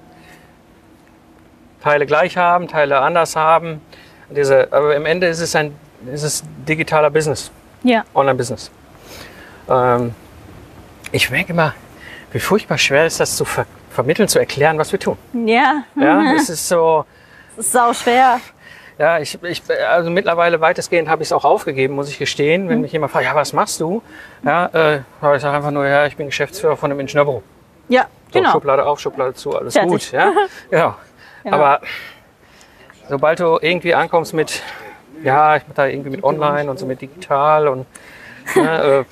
[1.82, 3.82] Teile gleich haben, Teile anders haben,
[4.34, 5.76] diese, aber im Ende ist es ein
[6.12, 7.50] ist es digitaler Business,
[7.84, 8.04] Ja.
[8.14, 8.70] Online-Business.
[9.70, 10.14] Ähm,
[11.12, 11.74] ich merke immer,
[12.32, 15.18] wie furchtbar schwer ist das zu ver vermitteln, zu erklären, was wir tun.
[15.46, 17.06] Ja, Ja, es ist so,
[17.56, 18.40] das ist sau schwer.
[18.98, 22.68] ja, ich, ich, also mittlerweile weitestgehend habe ich es auch aufgegeben, muss ich gestehen.
[22.70, 24.02] Wenn mich jemand fragt, ja, was machst du?
[24.44, 27.44] Ja, äh, aber ich sage einfach nur, ja, ich bin Geschäftsführer von einem Ingenieurbüro.
[27.88, 28.52] Ja, So, genau.
[28.52, 29.92] Schublade auf, Schublade zu, alles Fertig.
[29.92, 30.12] gut.
[30.12, 30.32] Ja?
[30.72, 30.96] Genau.
[31.44, 31.58] Genau.
[31.58, 31.82] Aber
[33.10, 34.62] sobald du irgendwie ankommst mit,
[35.24, 37.86] ja, ich mache da irgendwie mit online und so mit digital und
[38.56, 39.06] ne,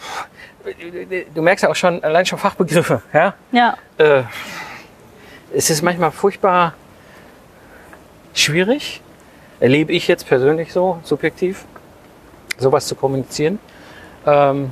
[0.67, 3.33] äh, du merkst ja auch schon, allein schon Fachbegriffe, ja.
[3.51, 4.23] Ja, Äh,
[5.53, 6.73] es ist manchmal furchtbar
[8.33, 9.01] schwierig,
[9.59, 11.65] erlebe ich jetzt persönlich so, subjektiv,
[12.57, 13.59] sowas zu kommunizieren.
[14.25, 14.71] Ähm,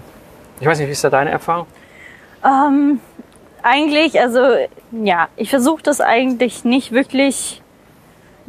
[0.59, 1.67] ich weiß nicht, wie ist da deine Erfahrung?
[2.45, 2.99] ähm,
[3.61, 4.39] eigentlich, also
[4.91, 7.61] ja, ich versuche das eigentlich nicht wirklich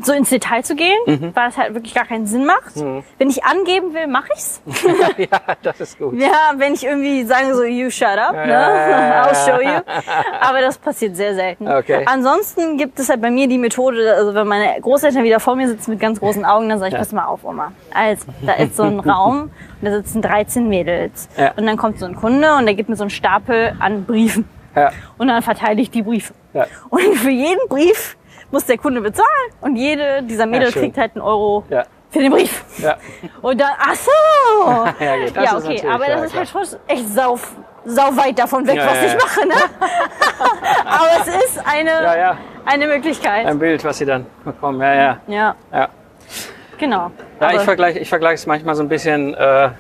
[0.06, 1.30] so ins Detail zu gehen, Mhm.
[1.34, 2.76] weil es halt wirklich gar keinen Sinn macht.
[3.18, 4.60] Wenn ich angeben will, mache ich's.
[5.18, 6.14] ja, das ist gut.
[6.20, 8.52] Ja, wenn ich irgendwie sage so, you shut up, Ja, ne?
[8.52, 9.80] ja, I'll show you.
[10.40, 11.68] Aber das passiert sehr selten.
[11.68, 12.04] Okay.
[12.06, 15.68] Ansonsten gibt es halt bei mir die Methode, also wenn meine Großeltern wieder vor mir
[15.68, 16.98] sitzen mit ganz großen Augen, dann sage ich, Ja.
[17.00, 17.72] pass mal auf, Oma.
[17.92, 19.50] Also, da ist so ein Raum und
[19.82, 21.28] da sitzen 13 Mädels.
[21.36, 21.52] Ja.
[21.56, 24.48] Und dann kommt so ein Kunde und der gibt mir so einen Stapel an Briefen.
[24.76, 26.32] Ja, Und dann verteile ich die Briefe.
[26.54, 26.66] ja.
[26.90, 28.16] Und für jeden Brief
[28.50, 29.28] muss der Kunde bezahlen.
[29.60, 30.82] Und jede dieser Mädels schön.
[30.82, 31.84] kriegt halt einen Euro Ja.
[32.10, 32.64] für den Brief.
[32.78, 32.96] Ja.
[33.42, 34.10] Und dann, ach so!
[35.04, 37.38] Ja, gut, ja, okay, aber ja, das ist halt schon echt sau,
[37.84, 39.18] sau weit davon weg, Ja, was ja, ich ja.
[39.18, 39.54] mache, ne?
[40.84, 42.38] aber es ist eine, Ja, ja.
[42.66, 43.46] eine Möglichkeit.
[43.46, 44.80] Ein Bild, was sie dann bekommen.
[44.80, 45.18] Ja, ja.
[45.28, 45.88] ja, ja.
[46.78, 47.10] genau.
[47.40, 49.70] ja ich vergleiche ich vergleiche es manchmal so ein bisschen äh,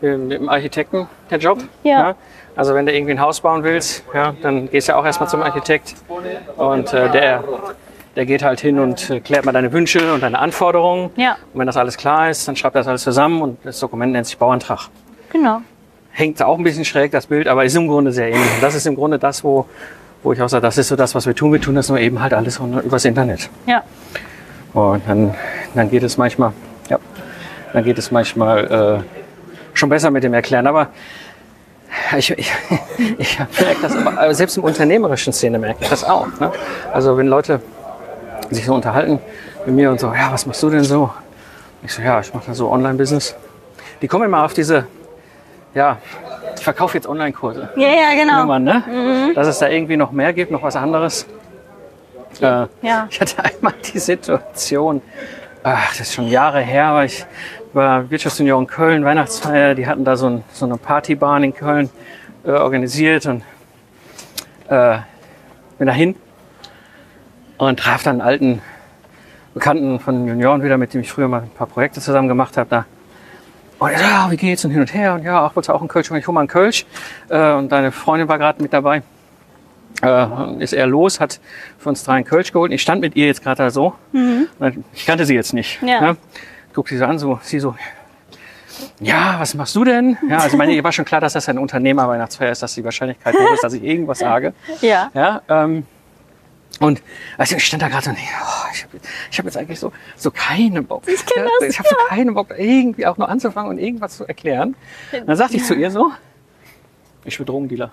[0.00, 1.58] mit dem Architekten, der Job.
[1.84, 2.14] Ja.
[2.56, 5.28] Also wenn du irgendwie ein Haus bauen willst, ja, dann gehst du ja auch erstmal
[5.28, 5.94] zum Architekt.
[6.56, 7.42] Und äh, der,
[8.16, 11.10] der geht halt hin und äh, klärt mal deine Wünsche und deine Anforderungen.
[11.16, 11.36] Ja.
[11.52, 14.12] Und wenn das alles klar ist, dann schreibt er das alles zusammen und das Dokument
[14.12, 14.88] nennt sich Bauantrag.
[15.30, 15.62] Genau.
[16.10, 18.54] hängt auch ein bisschen schräg, das Bild, aber ist im Grunde sehr ähnlich.
[18.54, 19.66] Und das ist im Grunde das, wo,
[20.22, 21.52] wo ich auch sage, das ist so das, was wir tun.
[21.52, 23.48] Wir tun das nur eben halt alles übers Internet.
[23.66, 23.82] Ja.
[24.74, 25.34] Und dann,
[25.74, 26.52] dann geht es manchmal,
[26.90, 26.98] ja,
[27.72, 30.66] dann geht es manchmal äh, schon besser mit dem Erklären.
[30.66, 30.88] Aber
[32.16, 32.52] ich, ich,
[33.18, 36.26] ich merke das, aber aber selbst im unternehmerischen Szene merke ich das auch.
[36.40, 36.52] Ne?
[36.92, 37.60] Also wenn Leute
[38.54, 39.18] sich so unterhalten
[39.66, 41.10] mit mir und so, ja, was machst du denn so?
[41.82, 43.34] Ich so, ja, ich mache so Online-Business.
[44.00, 44.86] Die kommen immer auf diese,
[45.74, 45.98] ja,
[46.56, 47.70] ich verkaufe jetzt Online-Kurse.
[47.76, 48.40] Ja, ja, genau.
[48.40, 49.32] Nummern, ne?
[49.34, 51.26] Dass es da irgendwie noch mehr gibt, noch was anderes.
[52.40, 53.06] Äh, Ja.
[53.10, 55.02] Ich hatte einmal die Situation,
[55.62, 57.26] ach, das ist schon Jahre her, aber ich
[57.72, 61.90] war Wirtschaftsunion Köln, Weihnachtsfeier, die hatten da so, ein, so eine Partybahn in Köln
[62.44, 63.42] äh, organisiert und
[64.68, 64.98] äh,
[65.78, 66.14] bin dahin
[67.68, 68.62] und traf dann einen alten
[69.54, 72.68] Bekannten von Junioren wieder, mit dem ich früher mal ein paar Projekte zusammen gemacht habe.
[72.68, 72.86] Da.
[73.78, 75.80] Und er ja, wie geht's und hin und her und ja, ach, wolltest du auch
[75.80, 76.10] einen Kölsch?
[76.10, 76.86] Ich hol mal einen Kölsch.
[77.28, 79.02] Äh, und deine Freundin war gerade mit dabei.
[80.02, 80.26] Äh,
[80.58, 81.38] ist er los, hat
[81.78, 82.72] für uns drei einen Kölsch geholt.
[82.72, 83.94] Ich stand mit ihr jetzt gerade da so.
[84.58, 85.80] Und Ich kannte sie jetzt nicht.
[85.82, 86.00] Ja.
[86.00, 86.16] Ne?
[86.74, 87.76] Guck sie so an, so, sie so,
[88.98, 90.16] ja, was machst du denn?
[90.28, 92.82] Ja, also ich meine, ihr war schon klar, dass das ein Unternehmerweihnachtsfeier ist, dass die
[92.84, 94.52] Wahrscheinlichkeit hoch ist, dass ich irgendwas sage.
[94.80, 95.10] Ja.
[95.14, 95.86] Ja, ähm,
[96.82, 97.00] und
[97.38, 98.98] also ich stand da gerade so, nee, oh, ich habe
[99.38, 101.04] hab jetzt eigentlich so, so keinen Bock.
[101.06, 104.26] Ich kenn das, Ich habe so keinen Bock, irgendwie auch nur anzufangen und irgendwas zu
[104.26, 104.74] erklären.
[105.12, 106.10] Und dann sagte ich zu ihr so,
[107.24, 107.92] ich bin Drogendealer.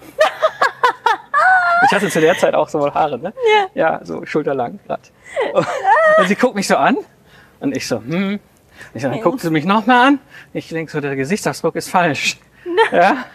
[1.86, 3.32] ich hatte zu der Zeit auch so Haare, ne?
[3.76, 4.00] Ja.
[4.00, 5.12] Ja, so schulterlang grad.
[5.54, 6.98] Und sie guckt mich so an
[7.60, 8.40] und ich so, hm.
[8.96, 10.20] Ich so, dann guckt sie mich nochmal an.
[10.52, 12.40] Ich denke so, der Gesichtsausdruck ist falsch.
[12.92, 13.26] Ja.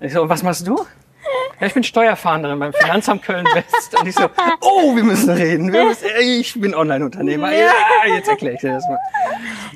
[0.00, 0.84] Ich so, und was machst du?
[1.60, 3.98] Ja, ich bin Steuerfahnderin beim Finanzamt Köln-West.
[4.00, 4.28] Und ich so,
[4.60, 5.72] oh, wir müssen reden.
[5.72, 7.52] Wir müssen, ich bin Online-Unternehmer.
[7.52, 7.70] Ja,
[8.14, 8.98] jetzt erkläre ich dir das mal.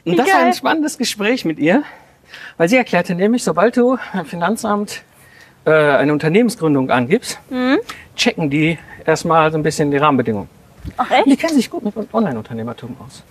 [0.05, 0.55] Und das war ein geil.
[0.55, 1.83] spannendes Gespräch mit ihr,
[2.57, 5.03] weil sie erklärte nämlich, sobald du beim Finanzamt
[5.64, 7.79] äh, eine Unternehmensgründung angibst, Mhm.
[8.16, 10.49] checken die erstmal so ein bisschen die Rahmenbedingungen.
[10.97, 11.41] Ach Die echt?
[11.41, 13.22] kennen sich gut mit Online-Unternehmertum aus.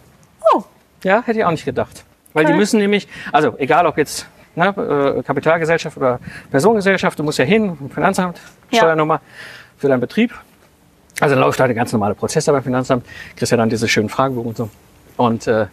[0.53, 0.63] Oh.
[1.03, 2.03] Ja, hätte ich auch nicht gedacht.
[2.33, 2.59] Weil die Okay.
[2.59, 4.27] müssen nämlich, also egal ob jetzt
[4.57, 6.19] ne, äh, Kapitalgesellschaft oder
[6.51, 8.39] Personengesellschaft, du musst ja hin, Finanzamt,
[8.71, 8.79] Ja.
[8.79, 9.21] Steuernummer
[9.77, 10.33] für deinen Betrieb.
[11.19, 13.05] Also dann läuft da der ganz normale Prozess da beim Finanzamt,
[13.35, 14.69] kriegst ja dann diese schönen Fragebogen und so.
[15.15, 15.67] Und äh,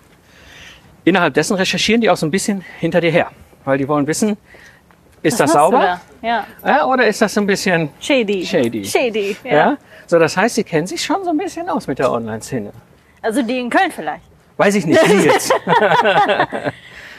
[1.05, 3.31] innerhalb dessen recherchieren die auch so ein bisschen hinter dir her.
[3.65, 4.37] Weil die wollen wissen,
[5.23, 6.01] ist das du sauber?
[6.23, 6.27] da?
[6.27, 6.47] Ja.
[6.65, 8.45] Ja, oder ist das so ein bisschen Shady.
[8.45, 8.85] Shady.
[8.85, 9.53] Shady, ja.
[9.53, 9.77] ja.
[10.07, 12.73] So, das heißt, sie kennen sich schon so ein bisschen aus mit der Online-Szene.
[13.23, 14.25] Also die in Köln vielleicht.
[14.57, 15.53] Weiß ich nicht, wie jetzt.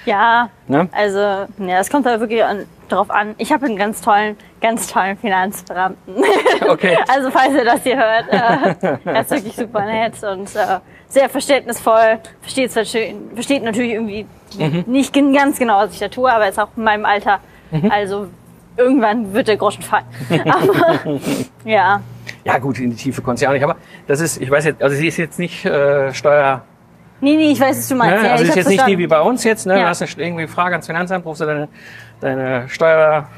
[0.06, 0.88] Ja, Ne?
[0.92, 3.36] also, ja, es kommt da wirklich an, drauf an.
[3.38, 6.16] Ich habe einen ganz tollen, ganz tollen Finanzbeamten.
[6.68, 6.98] Okay.
[7.08, 11.30] Also, falls ihr das hier hört, äh, er ist wirklich super nett und äh, sehr
[11.30, 12.20] verständnisvoll.
[12.42, 14.26] Versteht, versteht natürlich irgendwie
[14.58, 14.84] Mhm.
[14.88, 17.40] nicht ganz genau, was ich da tue, aber ist auch in meinem Alter.
[17.72, 17.92] Mhm.
[17.92, 18.28] Also,
[18.78, 20.06] irgendwann wird der Groschen fallen.
[20.46, 21.20] Aber,
[21.66, 22.02] ja,
[22.44, 23.64] Ja gut, in die Tiefe konnte sie auch nicht.
[23.64, 23.76] Aber
[24.08, 26.64] das ist, ich weiß jetzt, also sie ist jetzt nicht äh, Steuer...
[27.26, 28.22] nee, nee, ich weiß, was du meinst.
[28.22, 28.28] Ne?
[28.28, 29.00] Ja, Also ist jetzt nicht die verstanden.
[29.00, 29.66] wie bei uns jetzt.
[29.66, 29.74] Ne?
[29.74, 29.80] Ja.
[29.82, 31.68] Du hast eine, irgendwie eine Frage ans Finanzamt, rufst du deine,
[32.22, 33.30] deine Steuerbeamte,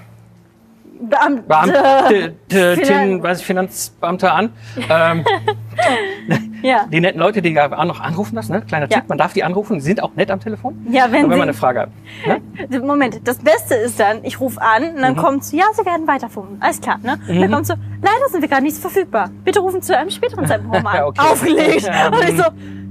[1.47, 2.33] Beamte.
[2.49, 4.49] Finan- weiß ich, Finanzbeamte an.
[4.89, 5.23] Ähm,
[6.63, 6.85] Ja.
[6.91, 8.51] die netten Leute, die auch noch anrufen lassen.
[8.53, 8.61] Ne?
[8.61, 8.97] Kleiner Ja.
[8.97, 10.87] Tipp, man darf die anrufen, die sind auch nett am Telefon.
[10.89, 11.89] Ja, wenn wenn man eine Frage hat.
[12.71, 12.79] Ne?
[12.83, 15.01] Moment, das Beste ist dann, ich rufe an und Mhm.
[15.01, 16.57] dann kommt so, ja, Sie werden weiterfunken.
[16.59, 17.19] Alles klar, ne?
[17.27, 19.29] Dann kommt so, leider sind wir gerade nicht verfügbar.
[19.45, 21.03] Bitte rufen zu einem späteren Zeitpunkt an.
[21.03, 21.21] Okay.
[21.31, 21.81] Aufgelegt.
[21.83, 22.43] Ja, und ich so,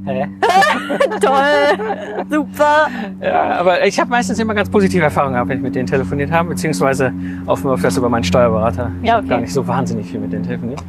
[0.07, 0.29] Hä?
[1.21, 2.87] toll, super.
[3.21, 6.31] Ja, aber ich habe meistens immer ganz positive Erfahrungen gehabt, wenn ich mit denen telefoniert
[6.31, 7.13] habe, beziehungsweise
[7.47, 8.91] öfters über meinen Steuerberater.
[9.03, 9.29] Ich Ja, okay.
[9.29, 10.83] gar nicht so wahnsinnig viel mit denen telefoniert.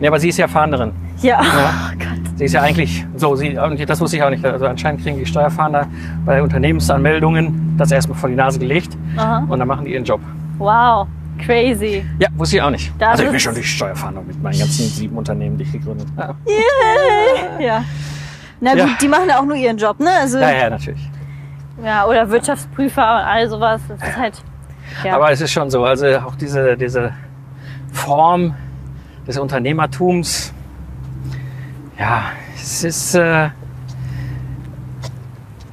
[0.00, 0.90] Nee, aber sie ist ja Fahnderin.
[1.20, 1.90] Ja, Ja.
[1.92, 2.08] oh Gott.
[2.36, 4.44] Sie ist ja eigentlich so, sie, und das wusste ich auch nicht.
[4.44, 5.86] Also anscheinend kriegen die Steuerfahnder
[6.26, 9.46] bei Unternehmensanmeldungen das erstmal vor die Nase gelegt Aha.
[9.48, 10.20] und dann machen die ihren Job.
[10.58, 11.06] Wow,
[11.38, 12.04] crazy.
[12.18, 12.92] Ja, wusste ich auch nicht.
[12.98, 16.08] Das also ich bin schon durch Steuerfahnder mit meinen ganzen sieben Unternehmen, die ich gegründet
[16.16, 16.34] habe.
[17.60, 17.84] Ja.
[18.64, 18.86] Na Ja.
[18.86, 20.08] gut, die machen ja auch nur ihren Job, ne?
[20.20, 21.10] Also, Ja, ja, natürlich.
[21.84, 23.80] ja, oder Wirtschaftsprüfer und all sowas.
[23.88, 24.42] Das ist halt,
[25.04, 25.16] ja.
[25.16, 27.12] Aber es ist schon so, also auch diese, diese
[27.92, 28.54] Form
[29.26, 30.52] des Unternehmertums,
[31.98, 32.22] ja,
[32.54, 33.50] es ist, äh,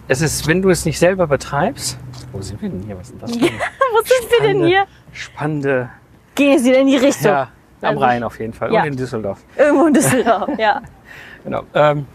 [0.08, 2.00] es ist, wenn du es nicht selber betreibst,
[2.32, 2.98] wo sind wir denn hier?
[2.98, 3.32] Was ist denn das?
[3.38, 3.52] für eine
[3.92, 4.86] Wo sind wir denn spannende- hier?
[5.12, 5.90] Spannende,
[6.36, 7.32] Gehen Sie denn in die Richtung?
[7.32, 7.42] ja,
[7.82, 8.82] am Also- Rhein auf jeden Fall Ja.
[8.82, 9.40] und in Düsseldorf.
[9.58, 10.82] Irgendwo in Düsseldorf, ja.
[11.44, 11.64] Genau.
[11.74, 12.06] Ähm,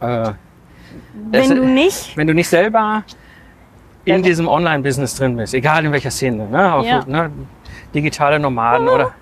[0.00, 0.32] äh,
[1.30, 3.02] Wenn du nicht, wenn du nicht selber
[4.04, 7.04] in diesem Online-Business drin bist, egal in welcher Szene, ne, auch Ja.
[7.06, 7.30] ne,
[7.94, 9.12] digitale Nomaden oder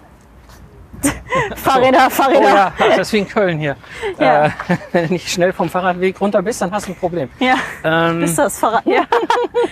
[1.57, 2.43] Fahrräder, Oh Fahrräder.
[2.43, 3.77] ja, das ist wie in Köln hier.
[4.19, 4.47] Ja.
[4.47, 4.51] Äh,
[4.93, 7.29] wenn du nicht schnell vom Fahrradweg runter bist, dann hast du ein Problem.
[7.41, 7.55] Ja,
[7.85, 9.03] Ähm, ist das Fahrrad, ja.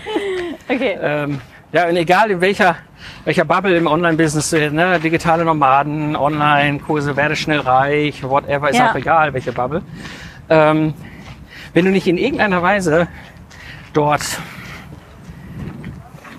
[0.69, 0.99] Okay.
[1.01, 1.41] ähm,
[1.73, 2.77] ja, und egal in welcher,
[3.25, 8.91] welcher Bubble im Online-Business, äh, ne, digitale Nomaden, Online-Kurse, werde schnell reich, whatever, ist Ja.
[8.91, 9.83] auch egal, welche Bubble.
[10.51, 10.95] Ähm,
[11.73, 13.07] wenn du nicht in irgendeiner Weise
[13.93, 14.23] dort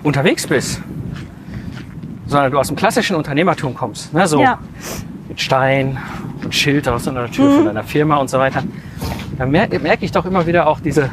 [0.02, 0.82] unterwegs bist,
[2.26, 4.58] sondern du aus dem klassischen Unternehmertum kommst, ne, so Ja.
[5.28, 5.98] mit Stein
[6.44, 8.62] und Schild aus einer Tür von deiner Firma und so weiter,
[9.38, 11.08] dann merke merk ich doch immer wieder auch diese,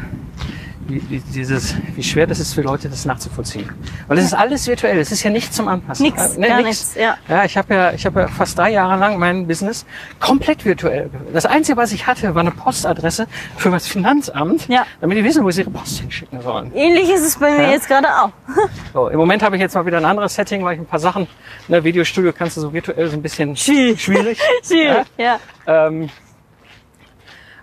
[0.90, 3.70] wie, wie, dieses, wie schwer das ist für Leute, das nachzuvollziehen.
[4.08, 6.06] Weil es ist alles virtuell, es ist ja nichts zum Anpassen.
[6.08, 7.18] Nix, Äh, ne, gar nichts, ja.
[7.28, 9.86] Ja, ich habe ja, ich habe ja fast drei Jahre lang mein Business
[10.20, 11.10] komplett virtuell.
[11.34, 13.28] Das Einzige, was ich hatte, war eine Postadresse
[13.58, 14.86] für das Finanzamt, Ja.
[15.02, 16.72] damit die wissen, wo sie ihre Post hinschicken sollen.
[16.76, 17.72] Ähnlich ist es bei mir Ja.
[17.72, 18.32] jetzt gerade auch.
[18.94, 21.00] So, Im Moment habe ich jetzt mal wieder ein anderes Setting, weil ich ein paar
[21.00, 21.28] Sachen,
[21.68, 24.02] ne, Videostudio kannst du so virtuell so ein bisschen Schwierig.
[24.04, 24.40] schwierig.
[24.66, 25.06] Schwierig.
[25.18, 25.40] Ja.
[25.68, 26.10] Ähm,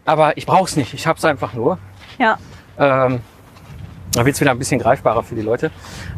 [0.04, 1.78] aber ich brauche es nicht, ich habe es einfach nur.
[2.18, 2.38] Ja.
[2.78, 3.20] Ähm,
[4.12, 5.70] da wird es wieder ein bisschen greifbarer für die Leute.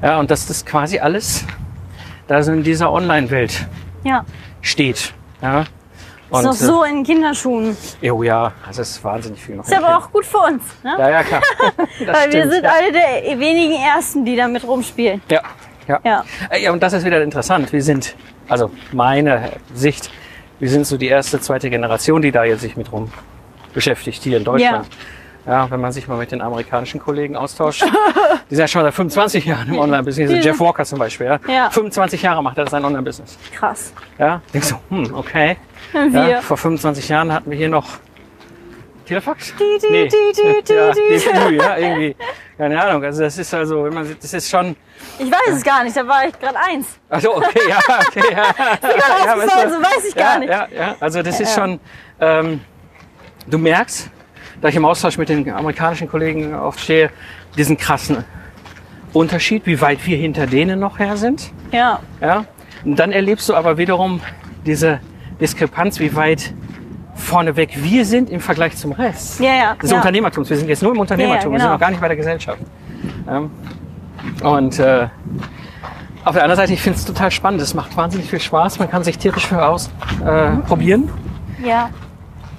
[0.03, 1.45] Ja, und dass das quasi alles
[2.27, 3.67] da so in dieser Online-Welt
[4.05, 4.25] Ja.
[4.61, 5.13] steht.
[5.43, 5.63] Ja.
[5.63, 5.69] Ist
[6.31, 7.75] Und, noch so in Kinderschuhen.
[8.03, 9.65] Äh, oh ja, das ist wahnsinnig viel noch.
[9.65, 10.95] Ist aber auch gut für uns, ne?
[10.99, 11.41] Ja, ja, klar.
[12.07, 12.71] Weil wir sind ja.
[12.71, 15.23] alle der wenigen Ersten, die damit rumspielen.
[15.31, 15.41] Ja,
[15.89, 16.01] ja.
[16.05, 16.25] Ja.
[16.51, 17.73] Äh, Ja, und das ist wieder interessant.
[17.73, 18.15] Wir sind,
[18.47, 20.11] also meine Sicht,
[20.59, 23.11] wir sind so die erste, zweite Generation, die da jetzt sich mit rum
[23.73, 24.87] beschäftigt hier in Deutschland.
[24.87, 24.93] Ja.
[25.49, 27.83] Wenn man sich mal mit den amerikanischen Kollegen austauscht.
[28.51, 30.31] die sind ja schon seit 25 Jahren im Online-Business.
[30.31, 30.39] Ja.
[30.39, 31.27] Jeff Walker zum Beispiel.
[31.27, 31.41] Ja.
[31.49, 31.71] Ja.
[31.71, 33.39] 25 Jahre macht er sein Online-Business.
[33.55, 33.93] Krass.
[34.19, 35.57] Ja, denkst so, hm, okay.
[35.93, 36.29] Wir.
[36.29, 37.87] Ja, vor 25 Jahren hatten wir hier noch
[39.07, 39.55] Telefax?
[39.59, 40.09] Die, die, Nee.
[40.09, 41.17] die, die, die, ja, die.
[41.17, 42.15] DFÜ, ja, irgendwie.
[42.59, 43.03] Keine Ahnung.
[43.05, 44.77] Also das ist also, wenn man sieht, das ist schon.
[45.19, 46.99] Ich weiß es gar nicht, da war ich gerade eins.
[47.09, 48.37] Also okay, ja, okay, ja.
[48.83, 50.51] Ja, aufgefallen, weißt du, so weiß ich ja, gar nicht.
[50.51, 50.97] Ja, ja.
[51.01, 51.63] Also das ist Ja.
[51.63, 51.81] schon.
[52.21, 52.61] Ähm,
[53.47, 54.11] du merkst,
[54.61, 57.11] da ich im Austausch mit den amerikanischen Kollegen oft stehe,
[57.57, 58.25] diesen krassen
[59.13, 61.53] Unterschied, wie weit wir hinter denen noch her sind.
[61.73, 62.45] Ja, Ja?
[62.85, 64.21] Und dann erlebst du aber wiederum
[64.65, 65.01] diese
[65.41, 66.55] Diskrepanz, wie weit
[67.15, 69.75] vorneweg wir sind im Vergleich zum Rest ja, ja.
[69.75, 69.97] des ja.
[69.97, 70.49] Unternehmertums.
[70.49, 71.73] Wir sind jetzt nur im Unternehmertum, wir sind genau.
[71.73, 72.61] noch gar nicht bei der Gesellschaft.
[73.29, 73.51] Ähm,
[74.43, 75.09] und äh,
[76.25, 77.61] auf der anderen Seite, ich finde es total spannend.
[77.61, 78.79] Es macht wahnsinnig viel Spaß.
[78.79, 80.63] Man kann sich tierisch für ausprobieren.
[80.63, 81.11] Äh, probieren.
[81.65, 81.91] Ja.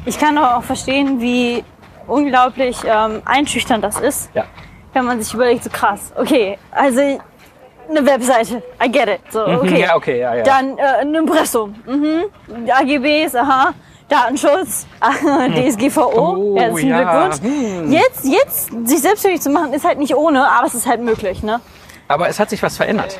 [0.06, 1.64] Ich kann auch verstehen, wie
[2.10, 4.46] unglaublich ähm, einschüchternd das ist, Ja.
[4.94, 9.20] wenn man sich überlegt, so krass, okay, also eine Webseite, I get it.
[9.32, 9.82] So, Mhm, okay.
[9.82, 10.44] Ja, okay, ja, ja.
[10.44, 12.24] Dann äh, ein Impressum, mhm.
[12.70, 13.74] AGBs, aha,
[14.10, 14.88] Datenschutz,
[15.56, 17.30] DSGVO, Oh, herzlichen ja.
[17.30, 17.42] Glückwunsch.
[17.44, 17.92] Hm.
[17.92, 21.44] Jetzt, jetzt sich selbstständig zu machen, ist halt nicht ohne, aber es ist halt möglich,
[21.44, 21.62] ne?
[22.08, 23.20] Aber es hat sich was verändert.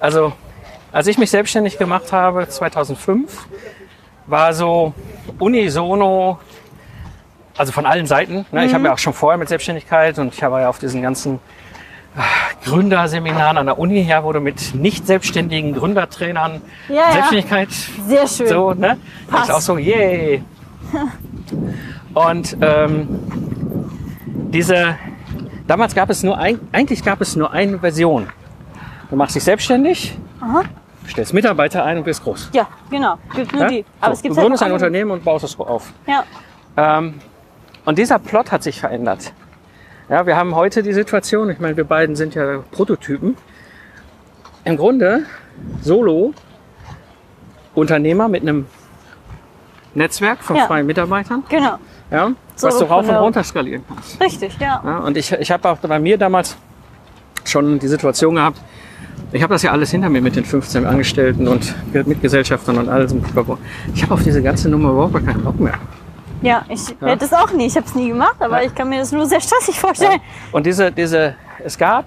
[0.00, 0.32] Also,
[0.90, 3.46] als ich mich selbstständig gemacht habe, 2005,
[4.26, 4.94] war so
[5.38, 6.38] unisono,
[7.56, 8.46] also von allen Seiten.
[8.52, 8.64] Ne?
[8.64, 11.38] Ich habe ja auch schon vorher mit Selbstständigkeit und ich war ja auf diesen ganzen
[12.16, 12.22] ah,
[12.64, 17.12] Gründerseminaren an der Uni, ja, wo du mit nicht selbstständigen Gründertrainern Ja, ja.
[17.12, 17.68] Selbstständigkeit
[18.06, 18.48] Sehr schön.
[18.48, 18.98] so, ne?
[19.26, 19.48] Das Passt.
[19.50, 20.42] ist auch so, yay.
[22.14, 23.08] Und ähm,
[24.26, 24.96] diese,
[25.66, 28.28] damals gab es nur ein, eigentlich gab es nur eine Version.
[29.10, 30.62] Du machst dich selbstständig, Aha.
[31.08, 32.50] stellst Mitarbeiter ein und wirst groß.
[32.52, 33.16] Ja, genau.
[33.34, 33.68] Gibt nur Ja?
[33.68, 33.84] die.
[34.00, 34.72] Aber so, es gibt du halt gründest noch ein.
[34.72, 35.92] Unternehmen und baust es auf.
[36.06, 36.24] Ja,
[36.76, 37.14] Ähm,
[37.84, 39.32] und dieser Plot hat sich verändert.
[40.08, 43.36] Ja, wir haben heute die Situation, ich meine, wir beiden sind ja Prototypen.
[44.64, 45.24] Im Grunde
[45.80, 46.34] Solo
[47.74, 48.66] Unternehmer mit einem
[49.94, 50.66] Netzwerk von Ja.
[50.66, 51.76] freien Mitarbeitern, genau.
[52.10, 54.20] ja, was du rauf und runter skalieren kannst.
[54.20, 54.82] Richtig, ja.
[54.84, 56.56] Ja, und ich, ich habe auch bei mir damals
[57.44, 58.60] schon die Situation gehabt,
[59.32, 63.14] ich habe das ja alles hinter mir mit den 15 Angestellten und Mitgesellschaftern und alles.
[63.94, 65.74] Ich habe auf diese ganze Nummer überhaupt keinen Bock mehr.
[66.42, 67.66] Ja, ich hätte es auch nie.
[67.66, 68.66] Ich habe es nie gemacht, aber Ja.
[68.66, 70.20] ich kann mir das nur sehr stressig vorstellen.
[70.52, 71.34] Und diese, diese,
[71.64, 72.04] es gab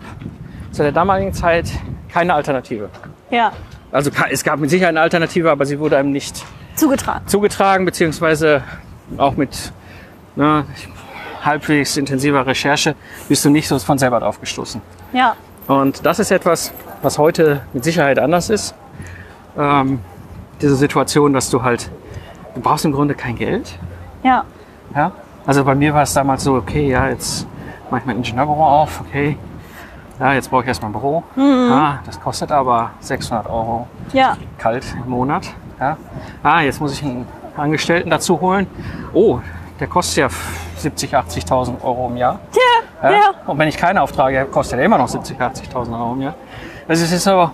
[0.71, 1.67] zu der damaligen Zeit
[2.11, 2.89] keine Alternative.
[3.31, 3.51] Ja,
[3.91, 6.43] Also es gab mit Sicherheit eine Alternative, aber sie wurde einem nicht
[6.75, 7.25] zugetragen.
[7.27, 8.61] zugetragen, beziehungsweise
[9.17, 9.71] auch mit
[10.35, 10.65] ne,
[11.43, 12.95] halbwegs intensiver Recherche
[13.29, 14.81] bist du nicht so von selber drauf gestoßen.
[15.13, 15.35] Ja,
[15.67, 18.75] Und das ist etwas, was heute mit Sicherheit anders ist.
[19.57, 19.99] Ähm,
[20.61, 21.89] diese Situation, dass du halt,
[22.55, 23.77] du brauchst im Grunde kein Geld.
[24.25, 24.43] Ja,
[24.95, 25.11] Ja?
[25.45, 27.45] Also bei mir war es damals so, okay, ja, jetzt
[27.89, 29.37] mache ich mein Ingenieurbüro auf, okay.
[30.19, 31.23] Ja, jetzt brauche ich erstmal ein Büro.
[31.35, 35.47] Ja, das kostet aber 600 Euro ja, kalt im Monat.
[35.79, 35.97] Ja.
[36.41, 38.65] Ah, jetzt muss ich einen Angestellten dazu holen.
[39.13, 39.39] Oh,
[39.79, 40.27] der kostet ja
[40.81, 42.39] 70.000, 80.000 Euro im Jahr.
[43.03, 46.13] ja, ja, Und wenn ich keine Aufträge habe, kostet er immer noch 70.000, 80.000 Euro
[46.13, 46.35] im Jahr.
[46.87, 47.51] Also es ist so, und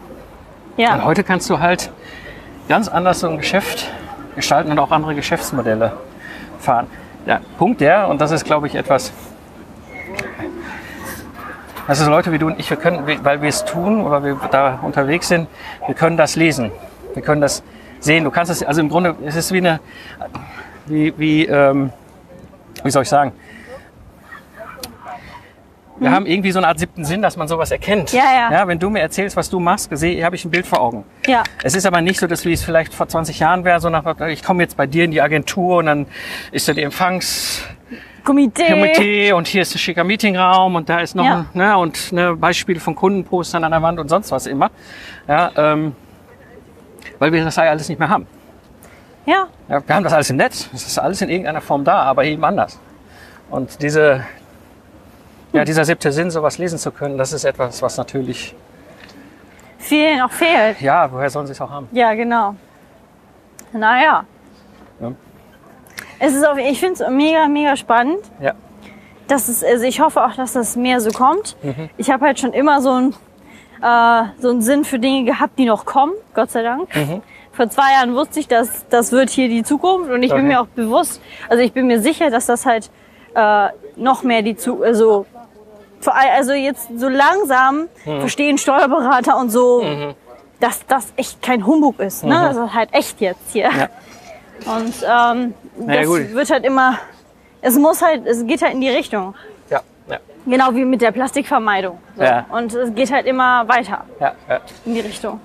[0.78, 1.92] ja, heute kannst du halt
[2.70, 3.90] ganz anders so ein Geschäft
[4.36, 5.94] gestalten und auch andere Geschäftsmodelle
[6.62, 6.88] fahren.
[7.26, 9.12] Der Punkt der, und das ist glaube ich etwas,
[11.88, 14.80] also Leute wie du und ich, wir können, weil wir es tun oder wir da
[14.82, 15.48] unterwegs sind,
[15.86, 16.72] wir können das lesen.
[17.14, 17.64] Wir können das
[18.00, 18.24] sehen.
[18.24, 19.80] Du kannst es, also im Grunde, es ist wie eine,
[20.86, 21.92] wie, wie, ähm,
[22.84, 23.34] wie soll ich sagen?
[26.00, 28.12] Wir haben irgendwie so eine Art siebten Sinn, dass man sowas erkennt.
[28.14, 28.18] Mhm.
[28.20, 28.52] Ja, ja.
[28.52, 31.04] ja wenn du mir erzählst, was du machst, sehe, habe ich ein Bild vor Augen.
[31.28, 33.90] ja, Es ist aber nicht so, dass wie es vielleicht vor 20 Jahren wäre, so
[33.90, 36.06] nach, ich komme jetzt bei dir in die Agentur und dann
[36.52, 39.34] ist da die Empfangskomitee Komitee.
[39.34, 41.46] und hier ist ein schicker Meetingraum und da ist noch Ja.
[41.54, 44.72] ein, ne, und ne, Beispiele von Kundenpostern an der Wand und sonst was immer.
[45.28, 45.96] Ja, ähm,
[47.20, 48.26] weil wir das alles nicht mehr haben.
[49.26, 52.02] Ja, Ja, wir haben das alles im Netz, es ist alles in irgendeiner Form da,
[52.04, 52.80] aber eben anders.
[53.52, 54.24] Und diese,
[55.54, 58.56] ja, dieser siebte Sinn, sowas lesen zu können, das ist etwas, was natürlich,
[59.78, 60.80] vielen noch fehlt.
[60.82, 61.88] ja, woher sollen sie es auch haben?
[61.92, 62.56] Ja, genau.
[63.74, 64.26] Naja.
[65.00, 65.12] Ja.
[66.20, 68.20] Es ist auf, ich finde es mega, mega spannend.
[68.40, 68.54] Ja.
[69.28, 71.56] Das ist, also ich hoffe auch, dass das mehr so kommt.
[71.64, 71.90] Mhm.
[71.98, 73.16] Ich habe halt schon immer so einen
[73.82, 76.94] äh, so einen Sinn für Dinge gehabt, die noch kommen, Gott sei Dank.
[76.96, 77.24] Mhm.
[77.54, 80.48] Vor zwei Jahren wusste ich, dass das wird hier die Zukunft und ich bin Okay.
[80.48, 82.92] mir auch bewusst, also ich bin mir sicher, dass das halt
[83.34, 85.26] äh, noch mehr die Zukunft, also
[86.08, 88.20] also jetzt so langsam Mhm.
[88.22, 89.84] verstehen Steuerberater und so,
[90.60, 92.24] dass das echt kein Humbug ist.
[92.24, 92.34] Ne?
[92.34, 93.70] Das ist halt echt jetzt hier.
[93.72, 93.80] Mhm.
[93.80, 93.90] Ja.
[94.76, 96.34] Und ähm, Na ja, das gut.
[96.34, 96.98] wird halt immer,
[97.62, 99.34] es muss halt, es geht halt in die Richtung.
[99.70, 101.98] Ja, ja, Genau wie mit der Plastikvermeidung.
[102.16, 102.24] So.
[102.24, 102.46] Ja.
[102.50, 104.60] Und es geht halt immer weiter ja, ja.
[104.86, 105.40] in die Richtung.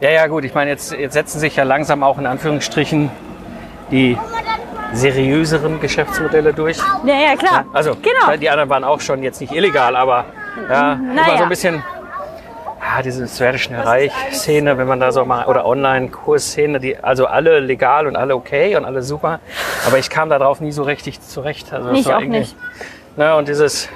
[0.00, 0.44] Ja, ja, gut.
[0.44, 3.10] Ich meine, jetzt, jetzt setzen sich ja langsam auch in Anführungsstrichen
[3.92, 4.18] die
[4.92, 6.78] seriöseren Geschäftsmodelle durch.
[7.04, 7.64] Ja, ja, klar.
[7.72, 8.36] Also genau.
[8.36, 10.24] die anderen waren auch schon jetzt nicht illegal, aber
[10.68, 11.36] ja, immer Naja.
[11.38, 11.82] so ein bisschen
[12.94, 16.98] ja, diese es werde schnell reich Szene, wenn man da so mal oder Online-Kursszene, die
[16.98, 19.40] also alle legal und alle okay und alle super,
[19.86, 21.72] aber ich kam darauf nie so richtig zurecht.
[21.72, 22.56] Also Ich auch nicht.
[23.16, 23.88] Ne, und dieses,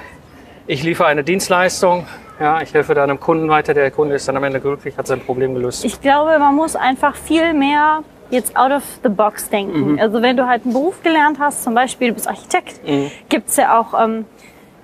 [0.67, 2.07] ich liefere eine Dienstleistung,
[2.39, 5.07] ja, ich helfe da einem Kunden weiter, der Kunde ist dann am Ende glücklich, hat
[5.07, 5.83] sein Problem gelöst.
[5.83, 9.93] Ich glaube, man muss einfach viel mehr jetzt out of the box denken.
[9.93, 9.99] Mhm.
[9.99, 13.11] Also wenn du halt einen Beruf gelernt hast, zum Beispiel du bist Architekt, Mhm.
[13.29, 14.25] gibt's ja auch, ähm,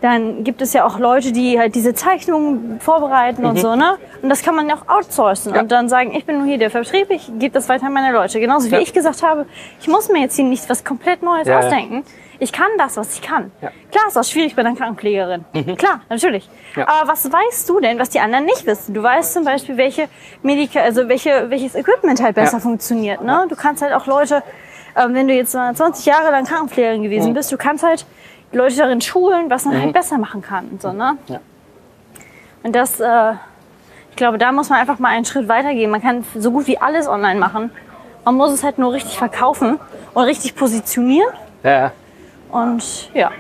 [0.02, 3.98] dann gibt es ja auch Leute, die halt diese Zeichnungen vorbereiten und so, ne?
[4.22, 5.56] Und das kann man ja auch outsourcen Mhm.
[5.56, 5.62] Ja.
[5.62, 8.12] und dann sagen, ich bin nur hier der Vertrieb, ich gebe das weiter an meine
[8.12, 8.40] Leute.
[8.42, 8.82] Genauso wie Ja.
[8.82, 9.46] ich gesagt habe,
[9.80, 11.70] ich muss mir jetzt hier nicht was komplett Neues Ja, ja.
[12.44, 13.52] Ich kann das, was ich kann.
[13.62, 13.72] Ja.
[13.90, 15.46] Klar ist das schwierig bei einer Krankenpflegerin.
[15.78, 16.50] Klar, natürlich.
[16.76, 16.86] Ja.
[16.90, 18.94] Aber was weißt du denn, was die anderen nicht wissen?
[18.94, 20.10] Du weißt zum Beispiel, welche
[20.42, 22.60] Medika also welche, welches Equipment halt besser Ja.
[22.60, 23.22] funktioniert.
[23.24, 23.46] Ne?
[23.48, 24.44] Du kannst halt auch Leute,
[24.98, 27.34] ähm, wenn du jetzt mal 20 Jahre lang Krankenpflegerin gewesen Mhm.
[27.36, 28.06] bist, du kannst halt
[28.52, 30.68] Leute darin schulen, was man halt besser machen kann.
[30.68, 31.18] Und, so, ne?
[31.28, 31.40] Ja.
[32.64, 33.34] und das, äh,
[34.10, 35.90] ich glaube, da muss man einfach mal einen Schritt weitergehen.
[35.90, 37.72] Man kann so gut wie alles online machen.
[38.26, 39.80] Man muss es halt nur richtig verkaufen
[40.14, 41.32] und richtig positionieren.
[41.64, 41.94] Ja.
[42.54, 43.32] Und ja.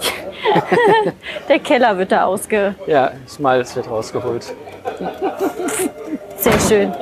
[1.48, 2.74] Der Keller wird da ausge.
[2.86, 4.54] ja, Smiles wird rausgeholt.
[6.36, 6.92] Sehr schön.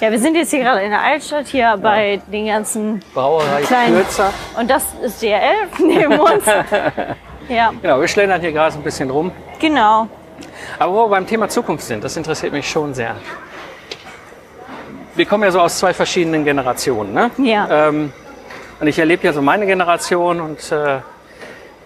[0.00, 0.10] Ja.
[0.10, 3.00] wir sind jetzt hier gerade in der Altstadt, hier bei den ganzen.
[3.14, 3.94] Brauerei Klein.
[3.94, 4.32] Kürzer.
[4.58, 6.44] Und das ist DRL neben uns.
[7.48, 9.30] Ja, Genau, wir schlendern hier gerade so ein bisschen rum.
[9.60, 10.08] genau.
[10.80, 13.14] Aber wo wir beim Thema Zukunft sind, das interessiert mich schon sehr.
[15.14, 17.14] Wir kommen ja so aus zwei verschiedenen Generationen.
[17.14, 17.30] Ne?
[17.38, 17.88] Ja.
[17.88, 18.12] Ähm,
[18.80, 20.98] und ich erlebe ja so meine Generation und äh,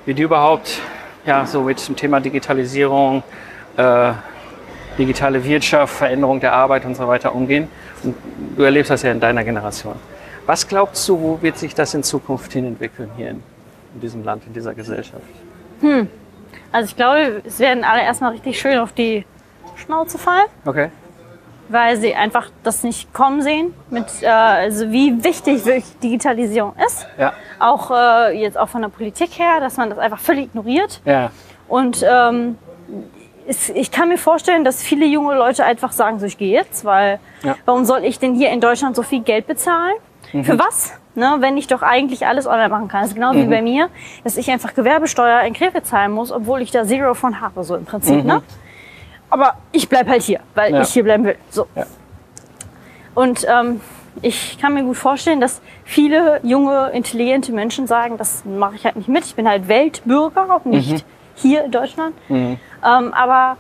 [0.07, 0.81] wie die überhaupt
[1.27, 3.23] ja, so mit dem Thema Digitalisierung,
[3.77, 4.13] äh,
[4.99, 7.69] digitale Wirtschaft, Veränderung der Arbeit und so weiter umgehen.
[8.03, 8.17] Und
[8.57, 9.95] du erlebst das ja in deiner Generation.
[10.47, 13.43] Was glaubst du, wo wird sich das in Zukunft hin entwickeln hier in,
[13.95, 15.23] in diesem Land, in dieser Gesellschaft?
[16.73, 19.25] Also ich glaube, es werden alle erstmal richtig schön auf die
[19.77, 20.91] Schnauze fallen, Okay.
[21.71, 27.07] Weil sie einfach das nicht kommen sehen, mit, äh, also wie wichtig wirklich Digitalisierung ist.
[27.19, 27.33] Ja.
[27.59, 31.01] Auch äh, jetzt auch von der Politik her, dass man das einfach völlig ignoriert.
[31.05, 31.31] Ja.
[31.69, 32.59] Und ähm,
[33.47, 36.85] es, ich kann mir vorstellen, dass viele junge Leute einfach sagen, so ich gehe jetzt,
[36.85, 37.57] weil Ja.
[37.65, 39.95] warum soll ich denn hier in Deutschland so viel Geld bezahlen?
[40.43, 40.93] Für was?
[41.17, 43.01] Ne, wenn ich doch eigentlich alles online machen kann.
[43.01, 43.89] Das ist genau wie bei mir,
[44.23, 47.75] dass ich einfach Gewerbesteuer in Krefeld zahlen muss, obwohl ich da Zero von habe, so
[47.75, 48.25] im Prinzip.
[48.25, 48.43] Ne?
[49.31, 50.83] Aber ich bleib halt hier, weil Ja.
[50.83, 51.37] ich hier bleiben will.
[51.51, 51.67] So.
[51.75, 51.87] Ja.
[53.15, 53.81] Und ähm,
[54.23, 58.97] ich kann mir gut vorstellen, dass viele junge, intelligente Menschen sagen, das mache ich halt
[58.97, 59.25] nicht mit.
[59.25, 61.05] Ich bin halt Weltbürger, auch nicht
[61.37, 62.15] hier in Deutschland.
[62.29, 63.57] Ähm, aber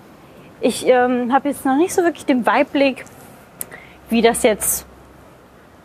[0.60, 3.04] ich ähm, habe jetzt noch nicht so wirklich den Weitblick,
[4.10, 4.86] wie das jetzt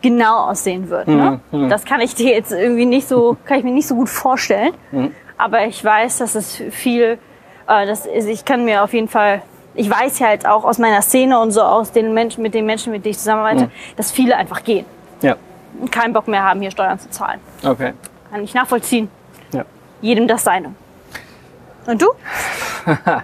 [0.02, 1.08] genau aussehen wird.
[1.08, 1.40] Ne?
[1.70, 4.74] Das kann ich dir jetzt irgendwie nicht so, kann ich mir nicht so gut vorstellen.
[5.38, 7.18] Aber ich weiß, dass es viel,
[7.68, 9.42] äh, das ist, ich kann mir auf jeden Fall,
[9.76, 12.66] ich weiß ja halt auch aus meiner Szene und so aus den Menschen, mit den
[12.66, 14.84] Menschen, mit denen ich zusammenarbeite, dass viele einfach gehen
[15.22, 15.36] Ja.
[15.80, 17.40] und keinen Bock mehr haben, hier Steuern zu zahlen.
[17.64, 17.92] Okay.
[18.30, 19.08] Kann ich nachvollziehen.
[19.52, 19.64] Ja.
[20.00, 20.74] Jedem das seine.
[21.86, 22.06] Und du?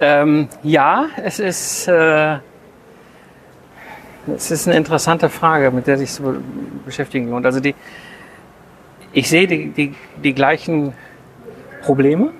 [0.00, 2.36] Ähm, ja, es ist, äh,
[4.36, 6.40] es ist eine interessante Frage, mit der sich be-
[6.84, 7.44] beschäftigen lohnt.
[7.46, 7.74] Also die,
[9.12, 10.92] ich sehe die, die, die gleichen
[11.82, 12.30] Probleme.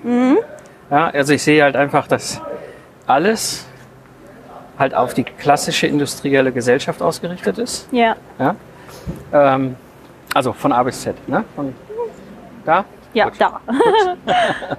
[0.89, 2.39] Ja, also ich sehe halt einfach, dass
[3.09, 3.65] alles
[4.77, 7.87] halt auf die klassische industrielle Gesellschaft ausgerichtet ist.
[7.91, 8.15] Ja.
[8.37, 8.55] Ja?
[9.33, 9.75] Ähm,
[10.33, 11.27] also von A bis Z.
[11.27, 11.43] Ne?
[11.55, 11.73] Von
[12.65, 12.85] da?
[13.13, 13.35] Ja, Gut.
[13.39, 13.59] da.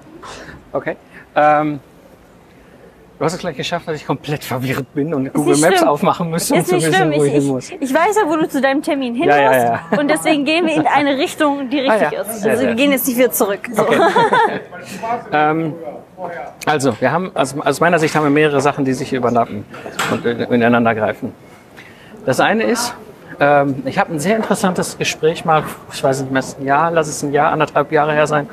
[0.72, 0.97] Okay.
[1.35, 1.81] Ähm,
[3.21, 5.89] du hast es gleich geschafft, dass ich komplett verwirrt bin und Google Maps schlimm.
[5.89, 7.11] aufmachen müsste, um zu wissen, schlimm.
[7.12, 7.71] wo ich, Ich, hin muss.
[7.71, 9.93] ich weiß ja, wo du zu deinem Termin hin Ja, ja, musst.
[9.93, 9.99] ja.
[10.01, 12.23] Und deswegen gehen wir in eine Richtung, die richtig Ah, ja.
[12.23, 12.47] ist.
[12.47, 13.61] Also wir gehen jetzt nicht wieder zurück.
[13.73, 13.87] So.
[15.33, 15.75] Ähm,
[16.66, 19.64] also, wir haben, also aus meiner Sicht haben wir mehrere Sachen, die sich überlappen
[20.11, 21.33] und in- ineinander greifen.
[22.27, 22.95] Das eine ist,
[23.39, 25.62] ähm, ich habe ein sehr interessantes Gespräch mal,
[25.93, 28.49] ich weiß nicht mehr, ein Jahr, lass es ein Jahr, anderthalb Jahre her sein,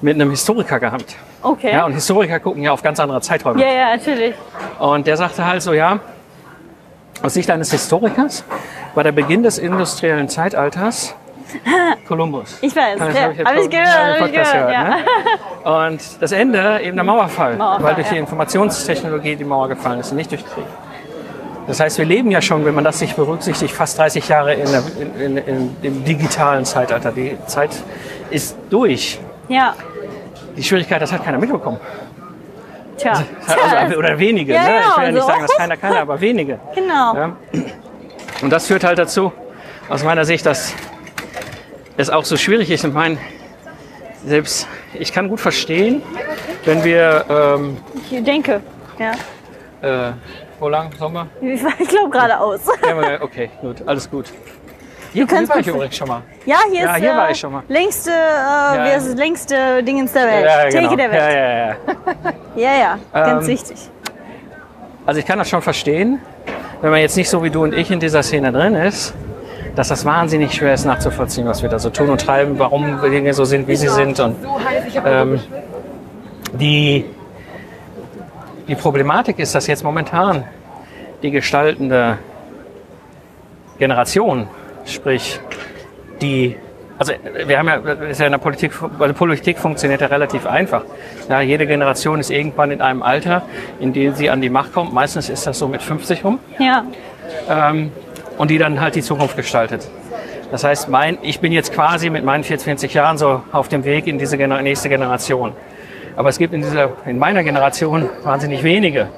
[0.00, 1.16] mit einem Historiker gehabt.
[1.42, 1.72] Okay.
[1.72, 3.62] Ja, und Historiker gucken ja auf ganz andere Zeiträume.
[3.62, 4.34] Ja, ja, natürlich.
[4.78, 6.00] Und der sagte halt so, ja,
[7.22, 8.44] aus Sicht eines Historikers
[8.94, 11.14] war der Beginn des industriellen Zeitalters
[12.06, 12.58] Kolumbus.
[12.60, 12.98] Ich weiß.
[12.98, 14.20] Das Ja, hab ich hab ich gehört.
[14.20, 14.52] Hab ich gehört.
[14.52, 14.72] gehört,
[15.64, 15.86] Ja.
[15.86, 18.20] Und das Ende eben der Mauerfall, Mauerfall, weil durch die ja.
[18.20, 20.64] Informationstechnologie die Mauer gefallen ist und nicht durch Krieg.
[21.66, 24.70] Das heißt, wir leben ja schon, wenn man das sich berücksichtigt, fast 30 Jahre in,
[24.70, 27.12] der, in, in, in, im digitalen Zeitalter.
[27.12, 27.70] Die Zeit
[28.30, 29.20] ist durch.
[29.48, 29.74] Ja.
[30.58, 31.78] Die Schwierigkeit, das hat keiner mitbekommen.
[32.96, 33.12] Tja.
[33.46, 34.54] Also, oder wenige.
[34.54, 34.80] Ja, ne?
[34.80, 35.28] Ich will ja nicht so.
[35.28, 36.58] sagen, dass keiner kann, aber wenige.
[36.74, 37.14] Genau.
[37.14, 37.36] Ja.
[38.42, 39.32] Und das führt halt dazu,
[39.88, 40.74] aus meiner Sicht, dass
[41.96, 42.84] es auch so schwierig ist.
[42.84, 43.18] Ich meine,
[44.26, 46.02] selbst ich kann gut verstehen,
[46.64, 47.76] wenn wir, ähm,
[48.10, 48.60] Ich denke.
[48.98, 50.08] Ja.
[50.08, 50.12] äh,
[50.58, 51.28] wo lang wir?
[51.40, 52.62] Ich glaube geradeaus.
[52.84, 54.26] Ja, okay, gut, alles gut.
[55.12, 56.22] Hier, hier war ich übrigens schon mal.
[56.44, 57.62] Ja, hier Ja, ist hier äh, war ich schon mal.
[57.68, 60.44] längste, äh, wie heißt es, längste Dingens der Welt.
[60.44, 60.96] Ja, Theke genau.
[60.96, 61.22] der Welt.
[61.22, 61.76] Ja, ja, ja.
[62.56, 63.76] Ja, ja, ganz Ähm, wichtig.
[65.06, 66.18] Also ich kann das schon verstehen,
[66.82, 69.14] wenn man jetzt nicht so wie du und ich in dieser Szene drin ist,
[69.74, 73.32] dass das wahnsinnig schwer ist nachzuvollziehen, was wir da so tun und treiben, warum Dinge
[73.32, 74.18] so sind, wie sie sind.
[74.20, 74.36] Und
[75.06, 75.40] ähm,
[76.52, 77.04] die,
[78.66, 80.44] die Problematik ist, dass jetzt momentan
[81.22, 82.18] die gestaltende
[83.78, 84.48] Generation,
[84.90, 85.40] sprich
[86.20, 86.56] die,
[86.98, 87.12] also
[87.46, 90.84] wir haben ja, ist ja in der Politik, also Politik funktioniert ja relativ einfach.
[91.28, 93.42] Ja, jede Generation ist irgendwann in einem Alter,
[93.80, 94.92] in dem sie an die Macht kommt.
[94.92, 96.84] Meistens ist das so mit 50 rum Ja,
[97.48, 97.92] ähm,
[98.36, 99.88] und die dann halt die Zukunft gestaltet.
[100.50, 104.06] Das heißt, mein, ich bin jetzt quasi mit meinen 44 Jahren so auf dem Weg
[104.06, 105.52] in diese Gener nächste Generation.
[106.16, 109.08] Aber es gibt in, dieser, in meiner Generation wahnsinnig wenige,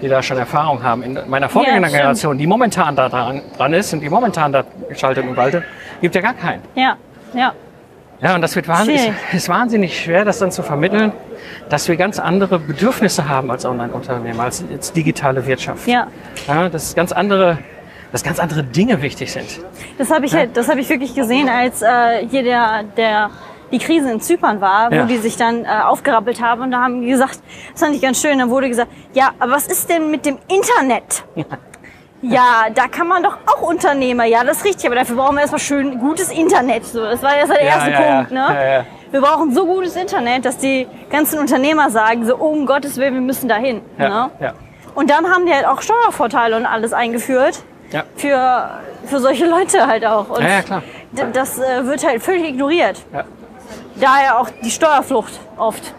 [0.00, 1.02] die da schon Erfahrung haben.
[1.02, 1.96] In meiner vorgehenden stimmt.
[1.96, 5.64] Generation, die momentan da dran, dran ist und die momentan da geschaltet und waltet,
[6.00, 6.62] gibt ja gar keinen.
[6.74, 6.96] ja,
[7.34, 7.52] ja.
[8.22, 9.16] Ja, und das wird wahnsinnig, Schwierig.
[9.32, 11.12] ist wahnsinnig schwer, das dann zu vermitteln,
[11.70, 15.88] dass wir ganz andere Bedürfnisse haben als Online-Unternehmer, als, als digitale Wirtschaft.
[15.88, 16.06] Ja,
[16.46, 17.58] Ja, dass ganz andere,
[18.12, 19.46] dass ganz andere Dinge wichtig sind.
[19.96, 23.30] das habe ich halt, das habe ich wirklich gesehen, als äh, hier der, der
[23.72, 25.04] die Krise in Zypern war, wo Ja.
[25.04, 27.38] die sich dann äh, aufgerappelt haben und da haben die gesagt,
[27.72, 30.38] das fand ich ganz schön, dann wurde gesagt, ja, aber was ist denn mit dem
[30.48, 31.24] Internet?
[32.22, 35.40] Ja, da kann man doch auch Unternehmer, ja, das ist richtig, aber dafür brauchen wir
[35.40, 36.84] erstmal schön gutes Internet.
[36.84, 38.16] So, das war jetzt der Ja, erste ja, ja.
[38.16, 38.46] Punkt, ne?
[38.50, 38.86] Ja, ja.
[39.10, 43.20] Wir brauchen so gutes Internet, dass die ganzen Unternehmer sagen, so, um Gottes Willen, wir
[43.22, 43.80] müssen dahin.
[43.98, 44.30] Ja, Ne?
[44.40, 44.52] ja,
[44.94, 47.62] Und dann haben die halt auch Steuervorteile und alles eingeführt.
[47.90, 48.04] ja.
[48.16, 50.28] Für, für solche Leute halt auch.
[50.28, 50.82] Und Ja, ja, klar.
[51.32, 53.00] Das äh, wird halt völlig ignoriert.
[53.96, 54.08] Ja.
[54.08, 55.94] Daher auch die Steuerflucht oft.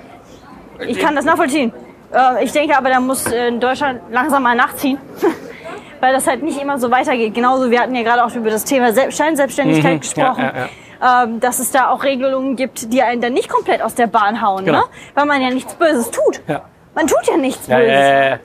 [0.87, 1.71] Ich kann das nachvollziehen.
[2.13, 4.97] Äh, ich denke aber, da muss äh, in Deutschland langsam mal nachziehen.
[5.99, 7.35] Weil das halt nicht immer so weitergeht.
[7.35, 9.99] Genauso, wir hatten ja gerade auch über das Thema Selbst Scheinselbstständigkeit Mhm.
[9.99, 10.43] gesprochen.
[10.43, 10.53] Ja,
[11.01, 14.07] ja, Ähm, dass es da auch Regelungen gibt, die einen dann nicht komplett aus der
[14.07, 14.79] Bahn hauen, Genau.
[14.79, 14.83] ne?
[15.13, 16.41] weil man ja nichts Böses tut.
[16.47, 16.61] Ja.
[16.95, 17.91] Man tut ja nichts Ja, Böses.
[17.91, 18.39] ja, ja, ja.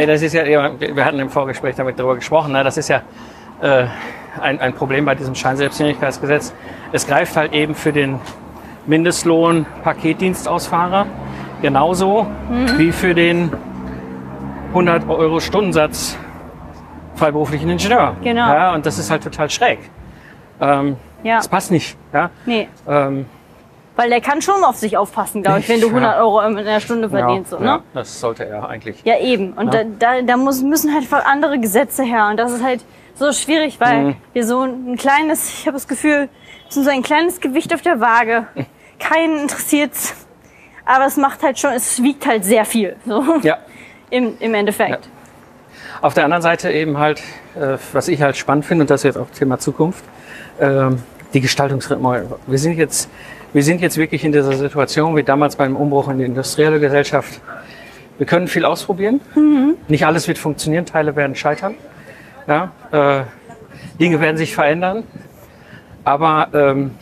[0.00, 2.62] Ja, Das ist ja, ja, wir hatten im Vorgespräch damit darüber gesprochen, ne?
[2.64, 3.02] das ist ja
[3.62, 3.86] äh,
[4.40, 6.52] ein, ein Problem bei diesem Scheinselbstständigkeitsgesetz.
[6.92, 8.20] Es greift halt eben für den
[8.90, 11.06] Mindestlohn Paketdienstausfahrer
[11.62, 12.76] genauso Mhm.
[12.78, 13.52] wie für den
[14.74, 16.18] 100 Euro Stundensatz
[17.14, 18.16] freiberuflichen Ingenieur.
[18.22, 18.48] Genau.
[18.52, 19.78] Ja, und das ist halt total schräg.
[20.60, 21.36] Ähm, Ja.
[21.36, 21.96] Das passt nicht.
[22.12, 22.30] Ja?
[22.46, 22.68] Nee.
[22.88, 23.26] Ähm,
[23.94, 25.92] Weil der kann schon auf sich aufpassen, glaube ich, wenn du Ja.
[25.92, 27.52] 100 Euro in der Stunde verdienst.
[27.52, 27.70] ja, so, ne?
[27.70, 29.02] ja, das sollte er eigentlich.
[29.04, 29.52] Ja, eben.
[29.52, 29.84] Und Ja.
[29.84, 32.26] da, da, muss, müssen halt andere Gesetze her.
[32.30, 32.84] Und das ist halt
[33.14, 34.16] so schwierig, weil Mhm.
[34.32, 36.28] wir so ein kleines, ich habe das Gefühl,
[36.70, 38.46] so ein kleines Gewicht auf der Waage.
[39.00, 40.14] Keinen interessiert's.
[40.84, 42.96] Aber es macht halt schon, es wiegt halt sehr viel.
[43.06, 43.22] So.
[43.42, 43.58] Ja.
[44.10, 45.08] Im, Im Endeffekt.
[46.00, 47.20] Auf der anderen Seite eben halt,
[47.54, 50.04] äh, was ich halt spannend finde, und das ist jetzt auch Thema Zukunft,
[50.60, 52.24] ähm, die Gestaltungsrhythmen.
[52.46, 53.08] Wir sind jetzt,
[53.52, 57.40] wir sind jetzt wirklich in dieser Situation wie damals beim Umbruch in die industrielle Gesellschaft.
[58.18, 59.20] Wir können viel ausprobieren.
[59.88, 61.74] Nicht alles wird funktionieren, Teile werden scheitern.
[62.46, 63.22] Ja, äh,
[63.98, 65.04] Dinge werden sich verändern.
[66.04, 66.92] Aber ähm,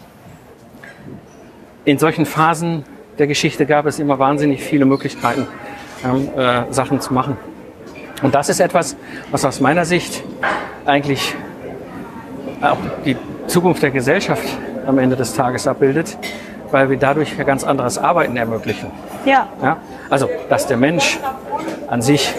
[1.88, 2.84] in solchen Phasen
[3.18, 5.46] der Geschichte gab es immer wahnsinnig viele Möglichkeiten,
[6.04, 7.38] ähm, äh, Sachen zu machen.
[8.22, 8.94] Und das ist etwas,
[9.30, 10.22] was aus meiner Sicht
[10.84, 11.34] eigentlich
[12.60, 12.76] auch
[13.06, 13.16] die
[13.46, 14.46] Zukunft der Gesellschaft
[14.86, 16.18] am Ende des Tages abbildet,
[16.70, 18.90] weil wir dadurch ja ganz anderes Arbeiten ermöglichen.
[19.24, 19.48] Ja.
[19.62, 19.78] Ja?
[20.10, 21.18] Also, dass der Mensch
[21.88, 22.34] an sich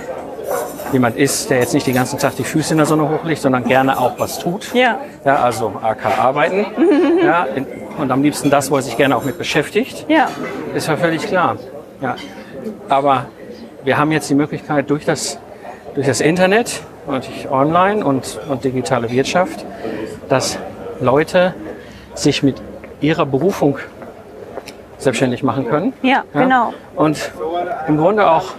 [0.93, 3.63] jemand ist, der jetzt nicht den ganzen Tag die Füße in der Sonne hochlegt, sondern
[3.63, 4.75] gerne auch was tut.
[4.75, 4.99] Ja.
[5.25, 6.67] Ja, also AK arbeiten.
[7.23, 7.65] ja, in,
[7.99, 10.05] und am liebsten das, wo er sich gerne auch mit beschäftigt.
[10.07, 10.29] Ja.
[10.73, 11.57] Ist ja völlig klar.
[12.01, 12.15] Ja.
[12.87, 13.25] Aber
[13.83, 15.37] wir haben jetzt die Möglichkeit durch das,
[15.95, 19.65] durch das Internet und online und, und digitale Wirtschaft,
[20.29, 20.59] dass
[20.99, 21.53] Leute
[22.13, 22.61] sich mit
[23.01, 23.79] ihrer Berufung
[24.97, 25.93] selbstständig machen können.
[26.01, 26.73] Ja, genau.
[26.95, 27.31] Und
[27.87, 28.53] im Grunde auch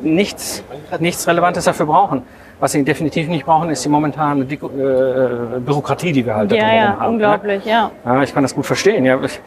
[0.00, 0.62] nichts,
[0.98, 2.22] nichts Relevantes dafür brauchen.
[2.58, 6.54] Was sie definitiv nicht brauchen, ist die momentane Dik- äh, Bürokratie, die wir halt da
[6.56, 7.12] Ja, drumherum ja, haben.
[7.12, 7.90] unglaublich, ja.
[8.04, 8.14] Ne?
[8.14, 9.04] Ja, ich kann das gut verstehen.
[9.04, 9.38] Ja, ich,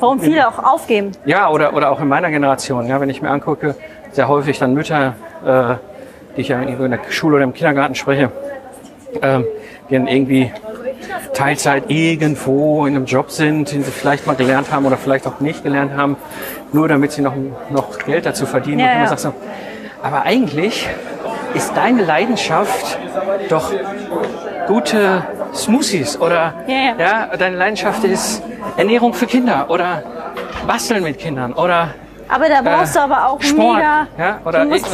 [0.00, 1.12] Warum viele auch aufgeben.
[1.24, 3.76] Ja, oder, oder auch in meiner Generation, ja, wenn ich mir angucke,
[4.12, 5.74] sehr häufig dann Mütter, äh,
[6.36, 8.30] die ich ja in der Schule oder im Kindergarten spreche,
[9.22, 9.44] ähm,
[9.88, 10.52] die dann irgendwie
[11.32, 15.40] Teilzeit irgendwo in einem Job sind, den sie vielleicht mal gelernt haben oder vielleicht auch
[15.40, 16.16] nicht gelernt haben,
[16.72, 17.34] nur damit sie noch,
[17.70, 18.80] noch Geld dazu verdienen.
[18.80, 19.06] Ja, Und ja.
[19.06, 19.32] sag so,
[20.02, 20.88] aber eigentlich
[21.54, 22.98] ist deine Leidenschaft
[23.48, 23.72] doch
[24.66, 25.22] gute
[25.54, 27.36] Smoothies oder Ja, ja.
[27.36, 28.42] deine Leidenschaft ist
[28.76, 30.02] Ernährung für Kinder oder
[30.66, 31.90] Basteln mit Kindern oder
[32.28, 34.06] Aber da brauchst Äh, du aber auch Sport, mega.
[34.18, 34.92] ja, oder du, musst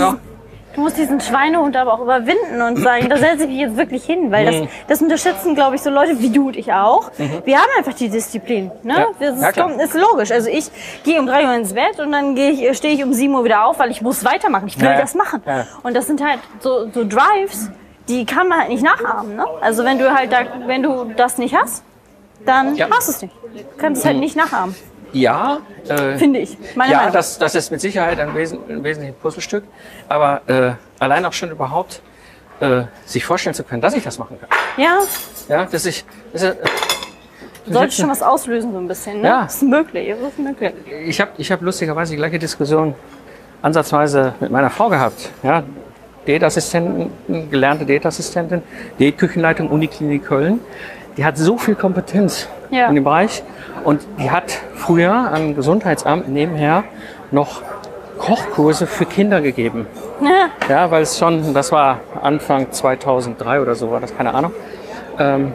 [0.74, 4.04] du musst diesen Schweinehund aber auch überwinden und sagen, da setze ich mich jetzt wirklich
[4.04, 4.60] hin, weil Mhm.
[4.62, 7.10] das, das unterschätzen, glaube ich, so Leute wie du und ich auch.
[7.44, 8.70] Wir haben einfach die Disziplin.
[8.82, 8.94] Ne?
[8.98, 9.06] Ja.
[9.18, 10.30] Das ist, Ja, ist logisch.
[10.30, 10.70] Also ich
[11.04, 13.44] gehe um drei Uhr ins Bett und dann gehe ich, stehe ich um sieben Uhr
[13.44, 14.66] wieder auf, weil ich muss weitermachen.
[14.68, 15.42] Ich will Ja, das machen.
[15.82, 17.70] Und das sind halt so, so Drives,
[18.08, 19.36] die kann man halt nicht nachahmen.
[19.36, 19.44] Ne?
[19.60, 21.84] Also wenn du halt da, wenn du das nicht hast,
[22.44, 22.88] dann Ja.
[22.90, 23.34] hast du es nicht.
[23.54, 24.74] Du kannst es halt nicht nachahmen,
[25.12, 25.58] ja,
[25.88, 26.56] äh, finde ich.
[26.74, 27.12] Meine ja, Meinung.
[27.12, 29.64] das, das ist mit Sicherheit ein, wesen, ein wesentliches Puzzlestück,
[30.08, 32.02] aber äh, allein auch schon überhaupt
[32.60, 34.48] äh, sich vorstellen zu können, dass ich das machen kann.
[34.76, 34.98] ja,
[35.48, 36.52] Ja, dass ich, dass ich,
[37.66, 39.20] sollte schon was auslösen so ein bisschen.
[39.20, 39.28] Ne?
[39.28, 39.44] Ja.
[39.44, 40.72] Ist möglich, ist möglich.
[41.06, 42.94] ich habe ich hab lustigerweise die gleiche Diskussion
[43.62, 45.30] ansatzweise mit meiner Frau gehabt.
[45.42, 45.62] Ja,
[46.26, 47.10] Diätassistentin,
[47.50, 48.62] gelernte Diätassistentin,
[48.98, 50.60] Diätküchenleitung Uniklinik Köln.
[51.16, 52.88] Die hat so viel Kompetenz Ja.
[52.88, 53.42] in dem Bereich
[53.84, 56.84] und die hat früher am Gesundheitsamt nebenher
[57.30, 57.62] noch
[58.18, 59.86] Kochkurse für Kinder gegeben.
[60.20, 64.52] Ja, Ja, weil es schon, das war Anfang 2003 oder so, war das keine Ahnung.
[65.18, 65.52] Ähm,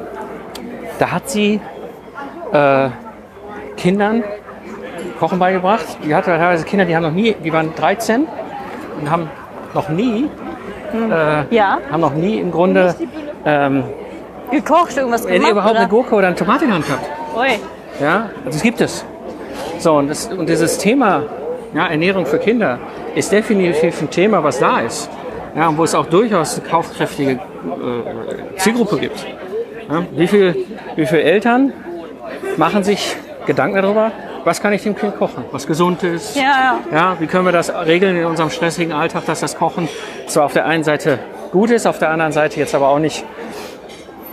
[0.99, 1.61] da hat sie
[2.51, 2.89] äh,
[3.77, 4.23] Kindern
[5.19, 5.85] Kochen beigebracht.
[6.03, 8.27] Die hatte teilweise Kinder, die haben noch nie, die waren 13
[8.99, 9.29] und haben
[9.73, 10.29] noch nie,
[11.49, 11.77] ja.
[11.91, 12.95] haben noch nie im Grunde
[13.45, 13.83] ähm,
[14.51, 15.79] gekocht, irgendwas gemacht, überhaupt oder?
[15.81, 17.09] eine Gurke oder eine Tomate in der Hand gehabt.
[17.35, 17.59] Ui.
[18.01, 19.05] Ja, also das gibt es.
[19.79, 21.23] So, und, das, und dieses Thema
[21.73, 22.79] ja, Ernährung für Kinder
[23.15, 25.09] ist definitiv ein Thema, was da ist.
[25.55, 29.25] Ja, und wo es auch durchaus eine kaufkräftige äh, Zielgruppe gibt.
[29.89, 30.55] Ja, wie viele
[30.95, 31.73] wie viel Eltern
[32.57, 34.11] machen sich Gedanken darüber,
[34.43, 36.97] was kann ich dem Kind kochen, was gesund ist, Ja, ja.
[36.97, 39.87] ja, wie können wir das regeln in unserem stressigen Alltag, dass das Kochen
[40.27, 41.19] zwar auf der einen Seite
[41.51, 43.23] gut ist, auf der anderen Seite jetzt aber auch nicht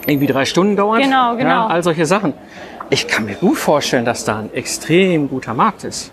[0.06, 1.02] irgendwie drei Stunden dauert.
[1.02, 1.48] Genau, genau.
[1.48, 2.34] Ja, all solche Sachen.
[2.90, 6.12] Ich kann mir gut vorstellen, dass da ein extrem guter Markt ist.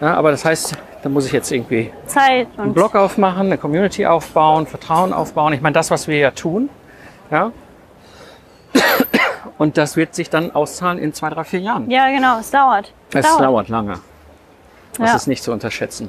[0.00, 3.58] Ja, aber das heißt, da muss ich jetzt irgendwie Zeit einen und Blog aufmachen, eine
[3.58, 5.52] Community aufbauen, Vertrauen aufbauen.
[5.52, 6.70] Ich meine, das, was wir ja tun.
[7.30, 7.52] Ja.
[9.58, 11.90] Und das wird sich dann auszahlen in zwei, drei, vier Jahren.
[11.90, 12.92] ja, genau, es dauert.
[13.12, 13.94] Es dauert lange.
[14.98, 15.16] Das Ja.
[15.16, 16.08] ist nicht zu unterschätzen.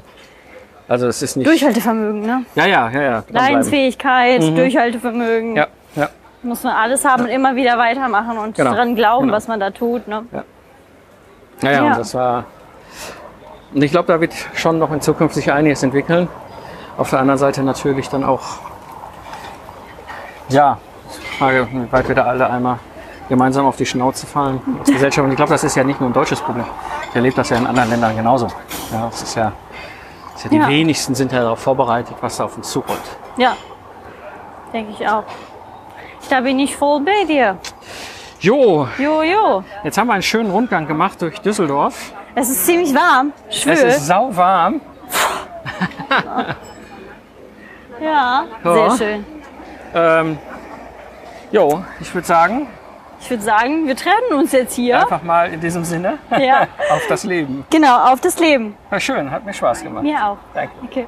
[0.88, 1.48] Also es ist nicht.
[1.48, 2.46] Durchhaltevermögen, ne?
[2.56, 3.24] Ja, ja, ja, ja.
[3.30, 5.56] Leidensfähigkeit, Durchhaltevermögen.
[5.56, 5.68] Ja, ja.
[6.44, 9.36] Muss man alles haben und immer wieder weitermachen und Genau, dran glauben, genau.
[9.38, 10.08] was man da tut.
[10.08, 10.26] Ne?
[10.32, 10.44] Ja,
[11.62, 11.84] ja, Ja.
[11.88, 12.44] und das war.
[13.74, 16.28] Und ich glaube, da wird schon noch in Zukunft sich einiges entwickeln.
[16.98, 18.42] Auf der anderen Seite natürlich dann auch.
[20.50, 20.78] Ja,
[21.40, 22.78] Frage, wie weit wir da alle einmal
[23.30, 25.24] gemeinsam auf die Schnauze fallen als Gesellschaft.
[25.26, 26.66] Und ich glaube, das ist ja nicht nur ein deutsches Problem.
[27.10, 28.48] Ich erlebe das ja in anderen Ländern genauso.
[28.92, 29.54] Ja, das ist ja,
[30.34, 30.68] das ist ja die Ja.
[30.68, 33.02] wenigsten sind ja darauf vorbereitet, was da auf uns zukommt.
[33.38, 33.56] Ja,
[34.74, 35.24] denke ich auch.
[36.30, 37.58] Da bin ich voll bei dir.
[38.40, 39.64] Jo, Jojo.
[39.84, 42.12] jetzt haben wir einen schönen Rundgang gemacht durch Düsseldorf.
[42.36, 43.32] Es ist ziemlich warm.
[43.50, 43.74] Schwül.
[43.74, 44.82] Es ist sauwarm.
[46.10, 46.56] ja,
[48.02, 48.46] Ja.
[48.64, 49.26] sehr schön.
[49.96, 50.38] Ähm,
[51.52, 52.68] jo, ich würde sagen,
[53.22, 55.00] Ich würde sagen, wir trennen uns jetzt hier.
[55.00, 56.62] einfach mal in diesem Sinne Ja.
[56.92, 57.64] auf das Leben.
[57.70, 58.76] Genau, auf das Leben.
[58.90, 60.04] War schön, hat mir Spaß gemacht.
[60.04, 60.38] Mir auch.
[60.54, 60.74] Danke.
[60.84, 61.06] Okay.